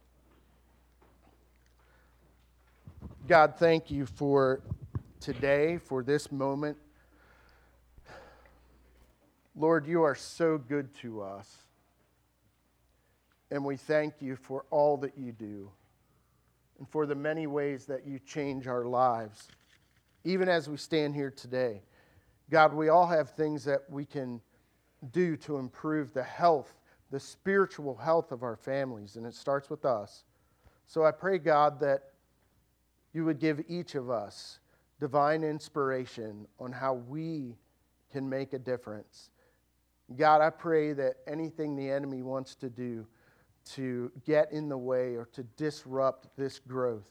God, 3.27 3.55
thank 3.59 3.91
you 3.91 4.07
for 4.07 4.61
today, 5.21 5.79
for 5.79 6.03
this 6.03 6.31
moment. 6.31 6.77
Lord, 9.57 9.87
you 9.87 10.03
are 10.03 10.15
so 10.15 10.59
good 10.59 10.93
to 10.97 11.23
us. 11.23 11.59
And 13.51 13.65
we 13.65 13.77
thank 13.77 14.15
you 14.21 14.37
for 14.37 14.65
all 14.71 14.97
that 14.99 15.17
you 15.17 15.31
do 15.31 15.71
and 16.79 16.89
for 16.89 17.07
the 17.07 17.15
many 17.15 17.47
ways 17.47 17.87
that 17.87 18.07
you 18.07 18.19
change 18.19 18.67
our 18.67 18.85
lives, 18.85 19.49
even 20.25 20.49
as 20.49 20.69
we 20.69 20.77
stand 20.77 21.15
here 21.15 21.31
today. 21.31 21.83
God, 22.51 22.75
we 22.75 22.89
all 22.89 23.07
have 23.07 23.31
things 23.31 23.65
that 23.65 23.83
we 23.89 24.05
can 24.05 24.41
do 25.13 25.37
to 25.37 25.59
improve 25.59 26.13
the 26.13 26.23
health, 26.23 26.75
the 27.11 27.21
spiritual 27.21 27.95
health 27.97 28.33
of 28.33 28.43
our 28.43 28.57
families, 28.57 29.17
and 29.17 29.25
it 29.25 29.35
starts 29.35 29.71
with 29.71 29.85
us. 29.85 30.25
So 30.87 31.05
I 31.05 31.13
pray, 31.13 31.39
God, 31.39 31.79
that 31.81 32.11
you 33.13 33.25
would 33.25 33.39
give 33.39 33.63
each 33.69 33.95
of 33.95 34.11
us 34.11 34.59
divine 34.99 35.45
inspiration 35.45 36.47
on 36.59 36.73
how 36.73 36.95
we 36.95 37.57
can 38.11 38.29
make 38.29 38.53
a 38.53 38.59
difference. 38.59 39.31
God, 40.17 40.43
I 40.43 40.51
pray 40.51 40.93
that 40.93 41.17
anything 41.27 41.77
the 41.77 41.91
enemy 41.91 42.23
wants 42.23 42.55
to 42.57 42.69
do 42.69 43.07
to 43.73 44.13
get 44.27 44.53
in 44.53 44.69
the 44.69 44.77
way 44.77 45.17
or 45.17 45.27
to 45.33 45.43
disrupt 45.57 46.29
this 46.37 46.59
growth, 46.59 47.09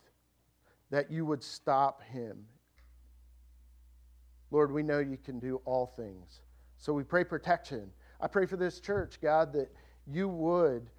that 0.91 1.11
you 1.11 1.25
would 1.25 1.43
stop 1.43 2.03
him. 2.03 2.45
Lord, 4.51 4.71
we 4.71 4.83
know 4.83 4.99
you 4.99 5.17
can 5.17 5.39
do 5.39 5.59
all 5.65 5.87
things. 5.97 6.41
So 6.77 6.93
we 6.93 7.03
pray 7.03 7.23
protection. 7.23 7.89
I 8.21 8.27
pray 8.27 8.45
for 8.45 8.57
this 8.57 8.79
church, 8.79 9.19
God, 9.19 9.51
that 9.53 9.71
you 10.05 10.27
would 10.27 10.91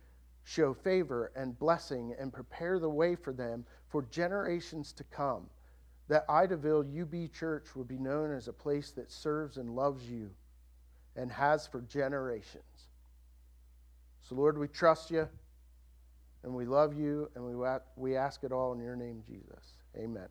show 0.42 0.74
favor 0.74 1.30
and 1.36 1.58
blessing 1.58 2.14
and 2.18 2.32
prepare 2.32 2.80
the 2.80 2.88
way 2.88 3.14
for 3.14 3.32
them 3.32 3.64
for 3.88 4.02
generations 4.10 4.92
to 4.94 5.04
come. 5.04 5.46
That 6.08 6.26
Idaville 6.26 7.00
UB 7.00 7.32
Church 7.32 7.76
would 7.76 7.86
be 7.86 7.98
known 7.98 8.32
as 8.32 8.48
a 8.48 8.52
place 8.52 8.90
that 8.92 9.12
serves 9.12 9.56
and 9.56 9.70
loves 9.70 10.10
you 10.10 10.30
and 11.16 11.30
has 11.30 11.66
for 11.66 11.80
generations. 11.82 12.88
So, 14.22 14.34
Lord, 14.34 14.58
we 14.58 14.68
trust 14.68 15.10
you 15.10 15.28
and 16.42 16.54
we 16.54 16.64
love 16.64 16.98
you 16.98 17.30
and 17.34 17.44
we, 17.44 17.54
we 17.96 18.16
ask 18.16 18.44
it 18.44 18.52
all 18.52 18.72
in 18.72 18.80
your 18.80 18.96
name, 18.96 19.22
Jesus. 19.26 19.74
Amen. 19.96 20.28